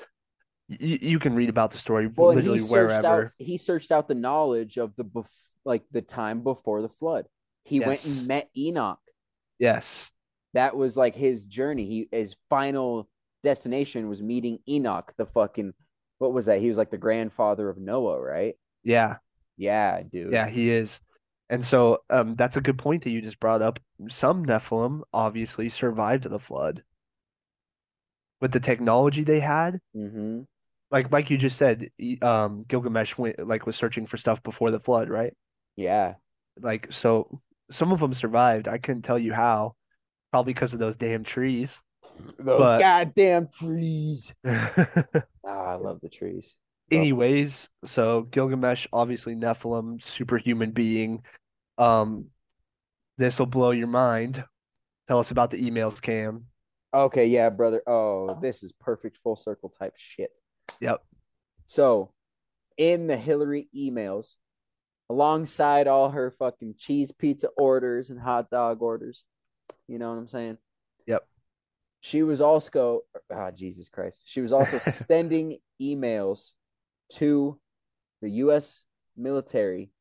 you 0.69 0.97
you 1.01 1.19
can 1.19 1.33
read 1.35 1.49
about 1.49 1.71
the 1.71 1.77
story 1.77 2.07
well 2.07 2.29
he 2.29 2.37
literally 2.37 2.59
searched 2.59 2.71
wherever. 2.71 3.25
out 3.25 3.31
he 3.37 3.57
searched 3.57 3.91
out 3.91 4.07
the 4.07 4.15
knowledge 4.15 4.77
of 4.77 4.95
the 4.95 5.03
bef- 5.03 5.49
like 5.65 5.83
the 5.91 6.01
time 6.01 6.41
before 6.43 6.81
the 6.81 6.87
flood 6.89 7.25
he 7.63 7.79
went 7.79 8.03
and 8.05 8.27
met 8.27 8.49
enoch 8.57 8.99
Yes, 9.59 10.11
that 10.53 10.75
was 10.75 10.97
like 10.97 11.15
his 11.15 11.45
journey 11.45 11.85
he 11.85 12.07
his 12.11 12.35
final 12.49 13.07
destination 13.43 14.07
was 14.09 14.21
meeting 14.21 14.59
enoch 14.69 15.13
the 15.17 15.25
fucking 15.25 15.73
what 16.19 16.33
was 16.33 16.45
that 16.45 16.59
he 16.59 16.67
was 16.67 16.77
like 16.77 16.91
the 16.91 16.97
grandfather 16.97 17.69
of 17.69 17.77
noah 17.77 18.21
right 18.21 18.55
yeah. 18.83 19.17
yeah 19.57 20.01
dude 20.03 20.33
Yeah, 20.33 20.47
he 20.47 20.69
is. 20.71 20.99
And 21.49 21.63
so 21.65 21.99
um 22.09 22.35
that's 22.35 22.57
a 22.57 22.61
good 22.61 22.77
point 22.77 23.03
that 23.03 23.11
you 23.11 23.21
just 23.21 23.39
brought 23.39 23.61
up. 23.61 23.79
Some 24.09 24.45
Nephilim 24.45 25.01
obviously 25.13 25.69
survived 25.69 26.23
the 26.29 26.39
flood. 26.39 26.83
With 28.39 28.51
the 28.51 28.59
technology 28.59 29.23
they 29.23 29.39
had, 29.39 29.79
mm-hmm. 29.95 30.41
like 30.91 31.11
like 31.11 31.29
you 31.29 31.37
just 31.37 31.57
said, 31.57 31.89
um 32.21 32.65
Gilgamesh 32.67 33.17
went 33.17 33.45
like 33.47 33.65
was 33.65 33.75
searching 33.75 34.07
for 34.07 34.17
stuff 34.17 34.41
before 34.43 34.71
the 34.71 34.79
flood, 34.79 35.09
right? 35.09 35.33
yeah 35.75 36.15
Like 36.61 36.91
so 36.91 37.41
some 37.71 37.91
of 37.91 37.99
them 37.99 38.13
survived. 38.13 38.67
I 38.67 38.77
couldn't 38.77 39.03
tell 39.03 39.19
you 39.19 39.33
how. 39.33 39.75
Probably 40.31 40.53
because 40.53 40.73
of 40.73 40.79
those 40.79 40.95
damn 40.95 41.23
trees. 41.23 41.79
those 42.39 42.59
But- 42.59 42.79
goddamn 42.79 43.49
trees 43.57 44.33
Ah, 44.45 45.23
I 45.45 45.75
love 45.75 45.99
the 46.01 46.09
trees. 46.09 46.55
Love- 46.91 46.99
Anyways, 46.99 47.69
so 47.85 48.23
Gilgamesh, 48.23 48.87
obviously 48.93 49.35
Nephilim, 49.35 50.03
superhuman 50.03 50.71
being. 50.71 51.23
Um, 51.77 52.25
this 53.17 53.39
will 53.39 53.45
blow 53.45 53.71
your 53.71 53.87
mind. 53.87 54.43
Tell 55.07 55.19
us 55.19 55.31
about 55.31 55.51
the 55.51 55.61
emails, 55.61 56.01
Cam. 56.01 56.45
Okay, 56.93 57.27
yeah, 57.27 57.49
brother. 57.49 57.81
Oh, 57.87 58.37
this 58.41 58.63
is 58.63 58.71
perfect 58.73 59.17
full 59.23 59.35
circle 59.35 59.69
type 59.69 59.93
shit. 59.97 60.31
Yep. 60.81 61.01
So, 61.65 62.11
in 62.77 63.07
the 63.07 63.17
Hillary 63.17 63.67
emails, 63.75 64.35
alongside 65.11 65.87
all 65.87 66.09
her 66.09 66.31
fucking 66.31 66.75
cheese 66.77 67.11
pizza 67.11 67.49
orders 67.57 68.09
and 68.09 68.19
hot 68.19 68.49
dog 68.49 68.81
orders, 68.81 69.25
you 69.87 69.99
know 69.99 70.09
what 70.09 70.17
I'm 70.17 70.27
saying? 70.27 70.57
Yep. 71.05 71.27
She 71.99 72.23
was 72.23 72.39
also, 72.39 73.01
ah, 73.33 73.51
Jesus 73.51 73.89
Christ. 73.89 74.21
She 74.23 74.39
was 74.39 74.53
also 74.53 74.77
sending 74.79 75.57
emails 75.81 76.53
to 77.13 77.59
the 78.21 78.29
U.S. 78.45 78.85
military 79.17 79.91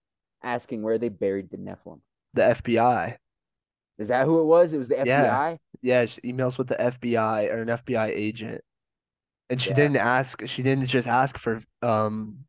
asking 0.44 0.82
where 0.82 0.96
they 0.98 1.08
buried 1.08 1.50
the 1.50 1.56
Nephilim. 1.56 2.00
The 2.34 2.42
FBI. 2.62 3.16
Is 3.98 4.08
that 4.08 4.26
who 4.26 4.40
it 4.40 4.44
was? 4.44 4.72
It 4.72 4.78
was 4.78 4.88
the 4.88 4.94
FBI? 4.94 5.06
Yeah. 5.06 5.56
Yeah, 5.82 6.06
she 6.06 6.20
emails 6.20 6.56
with 6.56 6.68
the 6.68 6.76
FBI 6.76 7.50
or 7.50 7.62
an 7.62 7.68
FBI 7.68 8.10
agent. 8.14 8.60
And 9.50 9.60
she 9.60 9.70
Yeah. 9.70 9.76
didn't 9.76 9.96
ask, 9.96 10.46
she 10.46 10.62
didn't 10.62 10.86
just 10.86 11.08
ask 11.08 11.36
for 11.36 11.62
um 11.82 12.44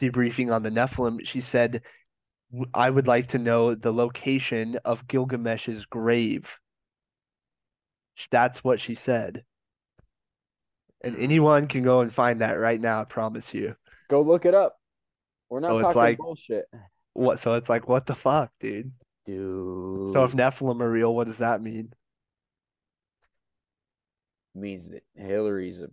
debriefing 0.00 0.52
on 0.52 0.62
the 0.62 0.70
Nephilim. 0.70 1.26
She 1.26 1.40
said, 1.40 1.82
I 2.72 2.88
would 2.88 3.06
like 3.06 3.28
to 3.28 3.38
know 3.38 3.74
the 3.74 3.92
location 3.92 4.78
of 4.84 5.06
Gilgamesh's 5.06 5.86
grave. 5.86 6.48
That's 8.30 8.64
what 8.64 8.80
she 8.80 8.94
said. 8.94 9.44
And 11.02 11.14
hmm. 11.14 11.22
anyone 11.22 11.68
can 11.68 11.82
go 11.82 12.00
and 12.00 12.12
find 12.12 12.40
that 12.40 12.52
right 12.52 12.80
now, 12.80 13.00
I 13.00 13.04
promise 13.04 13.54
you. 13.54 13.76
Go 14.08 14.22
look 14.22 14.44
it 14.44 14.54
up. 14.54 14.76
We're 15.50 15.60
not 15.60 15.68
So 15.68 15.76
it's 15.76 15.82
talking 15.82 16.00
like- 16.00 16.18
bullshit. 16.18 16.66
What, 17.14 17.40
so 17.40 17.54
it's 17.54 17.68
like, 17.68 17.88
what 17.88 18.06
the 18.06 18.14
fuck, 18.14 18.50
dude? 18.60 18.92
Dude. 19.26 20.12
So 20.12 20.22
if 20.22 20.32
Nephilim 20.32 20.80
are 20.80 20.90
real, 20.90 21.12
what 21.12 21.26
does 21.26 21.38
that 21.38 21.60
mean? 21.60 21.92
means 24.58 24.88
that 24.88 25.04
Hillary's 25.14 25.82
a 25.82 25.90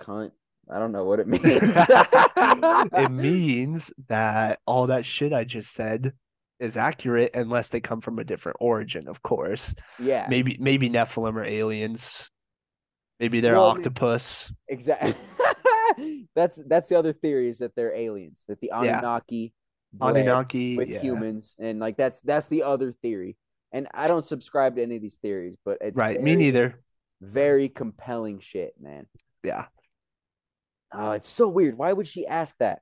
cunt. 0.00 0.32
I 0.72 0.78
don't 0.78 0.92
know 0.92 1.04
what 1.04 1.20
it 1.20 1.26
means. 1.28 1.42
It 1.44 3.10
means 3.10 3.92
that 4.08 4.60
all 4.66 4.86
that 4.88 5.04
shit 5.04 5.32
I 5.32 5.44
just 5.44 5.72
said 5.72 6.12
is 6.58 6.76
accurate 6.76 7.32
unless 7.34 7.68
they 7.68 7.80
come 7.80 8.00
from 8.00 8.18
a 8.18 8.24
different 8.24 8.58
origin, 8.60 9.08
of 9.08 9.22
course. 9.22 9.74
yeah, 9.98 10.26
Maybe 10.28 10.56
maybe 10.60 10.88
Nephilim 10.90 11.34
are 11.36 11.44
aliens. 11.44 12.30
Maybe 13.18 13.40
they're 13.40 13.54
Well, 13.54 13.64
octopus. 13.66 14.50
exactly. 14.68 15.14
that's 16.36 16.60
that's 16.66 16.88
the 16.88 16.96
other 16.96 17.12
theory 17.12 17.48
is 17.48 17.58
that 17.58 17.74
they're 17.74 17.94
aliens, 17.94 18.44
that 18.48 18.60
the 18.60 18.70
Anunnaki 18.74 19.52
bred 19.92 20.16
Anunnaki. 20.16 20.76
with 20.76 20.88
yeah. 20.88 21.00
humans, 21.00 21.54
and 21.58 21.80
like 21.80 21.96
that's 21.96 22.20
that's 22.20 22.48
the 22.48 22.62
other 22.62 22.92
theory. 23.02 23.36
And 23.72 23.88
I 23.94 24.08
don't 24.08 24.24
subscribe 24.24 24.76
to 24.76 24.82
any 24.82 24.96
of 24.96 25.02
these 25.02 25.16
theories, 25.16 25.56
but 25.64 25.78
it's 25.80 25.96
Right. 25.96 26.20
Me 26.22 26.34
neither. 26.36 26.80
Very 27.20 27.68
compelling 27.68 28.40
shit, 28.40 28.74
man. 28.80 29.06
Yeah. 29.44 29.66
Oh, 30.92 31.12
it's 31.12 31.28
so 31.28 31.48
weird. 31.48 31.78
Why 31.78 31.92
would 31.92 32.08
she 32.08 32.26
ask 32.26 32.56
that? 32.58 32.80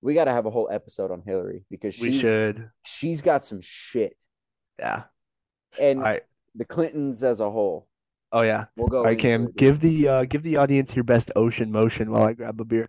We 0.00 0.14
got 0.14 0.26
to 0.26 0.32
have 0.32 0.46
a 0.46 0.50
whole 0.50 0.68
episode 0.70 1.10
on 1.10 1.22
Hillary 1.26 1.64
because 1.70 1.94
she's 1.94 2.20
should. 2.20 2.70
she's 2.84 3.20
got 3.20 3.44
some 3.44 3.60
shit, 3.60 4.16
Yeah. 4.78 5.04
and 5.80 6.00
right. 6.00 6.22
the 6.54 6.64
Clintons 6.64 7.24
as 7.24 7.40
a 7.40 7.50
whole. 7.50 7.88
Oh 8.30 8.42
yeah. 8.42 8.66
We'll 8.76 8.86
go. 8.88 8.98
All 8.98 9.04
right, 9.04 9.12
into 9.18 9.22
Cam, 9.22 9.52
give 9.56 9.80
the 9.80 10.06
uh 10.08 10.24
give 10.24 10.42
the 10.44 10.58
audience 10.58 10.94
your 10.94 11.02
best 11.02 11.32
ocean 11.34 11.72
motion 11.72 12.10
while 12.12 12.22
I 12.22 12.32
grab 12.34 12.60
a 12.60 12.64
beer. 12.64 12.88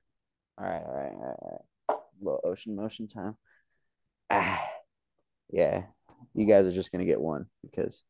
All 0.60 0.66
right, 0.66 0.84
all 0.86 0.94
right, 0.94 1.12
all 1.14 1.20
right, 1.20 1.38
all 1.42 1.66
right. 1.90 2.00
Little 2.22 2.42
ocean 2.44 2.76
motion 2.76 3.08
time. 3.08 3.36
Ah, 4.30 4.64
yeah. 5.50 5.84
You 6.36 6.46
guys 6.46 6.68
are 6.68 6.72
just 6.72 6.92
gonna 6.92 7.06
get 7.06 7.20
one 7.22 7.46
because, 7.64 8.04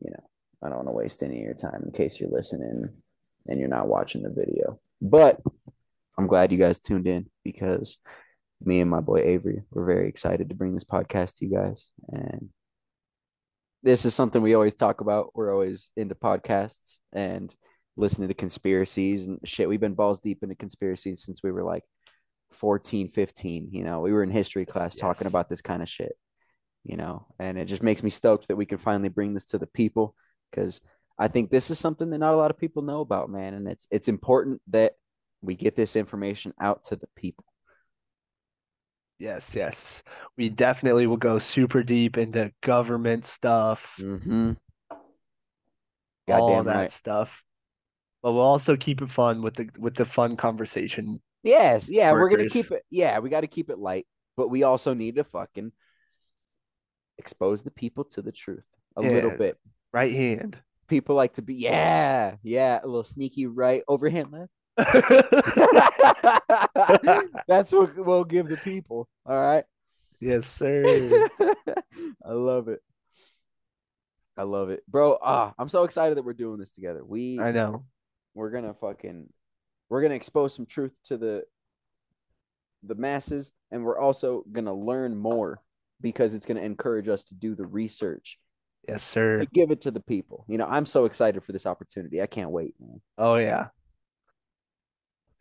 you 0.00 0.10
know, 0.12 0.24
I 0.62 0.68
don't 0.68 0.76
want 0.78 0.88
to 0.88 0.92
waste 0.92 1.22
any 1.22 1.38
of 1.40 1.44
your 1.44 1.54
time 1.54 1.82
in 1.84 1.90
case 1.92 2.18
you're 2.18 2.30
listening 2.30 2.88
and 3.48 3.58
you're 3.58 3.68
not 3.68 3.88
watching 3.88 4.22
the 4.22 4.30
video. 4.30 4.80
But 5.00 5.40
I'm 6.18 6.26
glad 6.26 6.52
you 6.52 6.58
guys 6.58 6.78
tuned 6.78 7.06
in 7.06 7.26
because 7.44 7.98
me 8.64 8.80
and 8.80 8.90
my 8.90 9.00
boy 9.00 9.20
Avery 9.20 9.62
were 9.70 9.84
very 9.84 10.08
excited 10.08 10.48
to 10.48 10.54
bring 10.54 10.74
this 10.74 10.84
podcast 10.84 11.36
to 11.36 11.46
you 11.46 11.52
guys. 11.52 11.90
And 12.08 12.48
this 13.82 14.04
is 14.04 14.14
something 14.14 14.42
we 14.42 14.54
always 14.54 14.74
talk 14.74 15.00
about. 15.00 15.30
We're 15.34 15.52
always 15.52 15.90
into 15.96 16.14
podcasts 16.14 16.96
and 17.12 17.54
listening 17.96 18.28
to 18.28 18.34
conspiracies 18.34 19.26
and 19.26 19.38
shit. 19.44 19.68
We've 19.68 19.80
been 19.80 19.94
balls 19.94 20.20
deep 20.20 20.42
into 20.42 20.54
conspiracies 20.54 21.22
since 21.24 21.42
we 21.42 21.52
were 21.52 21.64
like 21.64 21.84
14, 22.52 23.10
15. 23.10 23.68
You 23.72 23.84
know, 23.84 24.00
we 24.00 24.12
were 24.12 24.22
in 24.22 24.30
history 24.30 24.66
class 24.66 24.94
Yes, 24.94 25.00
talking 25.00 25.26
about 25.26 25.48
this 25.48 25.60
kind 25.60 25.82
of 25.82 25.88
shit, 25.88 26.16
you 26.84 26.96
know, 26.96 27.26
and 27.38 27.58
it 27.58 27.66
just 27.66 27.82
makes 27.82 28.02
me 28.02 28.10
stoked 28.10 28.48
that 28.48 28.56
we 28.56 28.66
can 28.66 28.78
finally 28.78 29.08
bring 29.08 29.34
this 29.34 29.48
to 29.48 29.58
the 29.58 29.66
people 29.66 30.14
because 30.50 30.80
I 31.18 31.28
think 31.28 31.50
this 31.50 31.70
is 31.70 31.78
something 31.78 32.10
that 32.10 32.18
not 32.18 32.34
a 32.34 32.36
lot 32.36 32.50
of 32.50 32.58
people 32.58 32.82
know 32.82 33.00
about, 33.00 33.30
man. 33.30 33.54
And 33.54 33.66
it's 33.68 33.86
it's 33.90 34.08
important 34.08 34.60
that 34.68 34.92
we 35.42 35.54
get 35.54 35.76
this 35.76 35.96
information 35.96 36.52
out 36.60 36.84
to 36.84 36.96
the 36.96 37.08
people. 37.16 37.44
Yes, 39.18 39.54
yes. 39.54 40.02
We 40.36 40.50
definitely 40.50 41.06
will 41.06 41.16
go 41.16 41.38
super 41.38 41.82
deep 41.82 42.18
into 42.18 42.52
government 42.62 43.24
stuff, 43.24 43.94
Mm-hmm. 43.98 44.52
all 46.28 46.62
that 46.64 46.74
right. 46.74 46.90
stuff. 46.90 47.42
but 48.22 48.32
we'll 48.32 48.42
also 48.42 48.76
keep 48.76 49.00
it 49.00 49.10
fun 49.10 49.40
with 49.42 49.54
the 49.54 49.68
with 49.78 49.94
the 49.94 50.04
fun 50.04 50.36
conversation. 50.36 51.22
Yes, 51.42 51.88
yeah, 51.88 52.12
we're 52.12 52.28
gonna 52.28 52.48
keep 52.48 52.70
it. 52.72 52.82
Yeah, 52.90 53.20
we 53.20 53.30
got 53.30 53.42
to 53.42 53.46
keep 53.46 53.70
it 53.70 53.78
light, 53.78 54.06
but 54.36 54.48
we 54.50 54.64
also 54.64 54.92
need 54.94 55.16
to 55.16 55.24
fucking 55.24 55.72
expose 57.18 57.62
the 57.62 57.70
people 57.70 58.04
to 58.04 58.20
the 58.22 58.32
truth 58.32 58.64
a 58.96 59.00
little 59.00 59.30
bit. 59.30 59.56
Right 59.92 60.12
hand. 60.12 60.58
People 60.88 61.16
like 61.16 61.34
to 61.34 61.42
be, 61.42 61.54
yeah, 61.54 62.36
yeah, 62.42 62.80
a 62.82 62.86
little 62.86 63.04
sneaky 63.04 63.46
right 63.46 63.82
overhand 63.88 64.32
left. 64.32 64.50
That's 67.48 67.72
what 67.72 67.96
we'll 67.96 68.24
give 68.24 68.48
the 68.48 68.58
people. 68.58 69.08
All 69.24 69.36
right. 69.36 69.64
yes, 70.20 70.46
sir. 70.46 71.28
I 72.24 72.32
love 72.32 72.68
it. 72.68 72.80
I 74.36 74.42
love 74.42 74.70
it, 74.70 74.82
bro. 74.86 75.18
Ah, 75.22 75.54
I'm 75.58 75.68
so 75.68 75.84
excited 75.84 76.16
that 76.18 76.24
we're 76.24 76.34
doing 76.34 76.58
this 76.58 76.70
together. 76.70 77.02
We 77.04 77.40
I 77.40 77.52
know. 77.52 77.84
we're 78.34 78.50
gonna 78.50 78.74
fucking 78.74 79.28
we're 79.88 80.02
gonna 80.02 80.14
expose 80.14 80.54
some 80.54 80.66
truth 80.66 80.92
to 81.04 81.16
the 81.16 81.44
the 82.82 82.94
masses, 82.94 83.52
and 83.70 83.82
we're 83.82 83.98
also 83.98 84.44
gonna 84.52 84.74
learn 84.74 85.16
more 85.16 85.62
because 86.02 86.34
it's 86.34 86.44
gonna 86.44 86.60
encourage 86.60 87.08
us 87.08 87.24
to 87.24 87.34
do 87.34 87.54
the 87.54 87.64
research 87.66 88.38
Yes, 88.88 89.02
sir. 89.02 89.46
give 89.52 89.70
it 89.70 89.80
to 89.82 89.90
the 89.90 90.00
people. 90.00 90.44
You 90.48 90.58
know, 90.58 90.66
I'm 90.66 90.86
so 90.86 91.04
excited 91.04 91.42
for 91.44 91.52
this 91.52 91.66
opportunity. 91.66 92.22
I 92.22 92.26
can't 92.26 92.50
wait, 92.50 92.74
man. 92.80 93.00
Oh 93.18 93.36
yeah. 93.36 93.68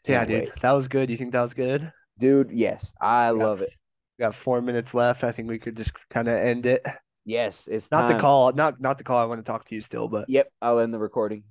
Yeah, 0.05 0.25
Can't 0.25 0.29
dude. 0.29 0.39
wait. 0.41 0.61
That 0.61 0.71
was 0.73 0.87
good. 0.87 1.09
You 1.09 1.17
think 1.17 1.31
that 1.33 1.41
was 1.41 1.53
good? 1.53 1.91
Dude, 2.19 2.51
yes, 2.51 2.93
I 3.01 3.27
Yeah. 3.27 3.31
love 3.31 3.61
it. 3.61 3.73
We 4.17 4.23
got 4.23 4.35
four 4.35 4.61
minutes 4.61 4.93
left. 4.93 5.23
I 5.23 5.31
think 5.31 5.49
we 5.49 5.59
could 5.59 5.75
just 5.75 5.91
kind 6.09 6.27
of 6.27 6.35
end 6.35 6.65
it. 6.65 6.85
Yes, 7.25 7.67
it's 7.67 7.89
Not 7.91 8.13
the 8.13 8.19
call, 8.21 8.53
not 8.53 8.79
not 8.79 8.97
the 8.99 9.03
call. 9.03 9.17
I 9.17 9.25
want 9.25 9.43
to 9.43 9.51
talk 9.51 9.65
to 9.65 9.75
you 9.75 9.81
still, 9.81 10.07
but 10.07 10.29
Yep, 10.29 10.47
I'll 10.61 10.79
end 10.79 10.93
the 10.93 10.99
recording. 10.99 11.43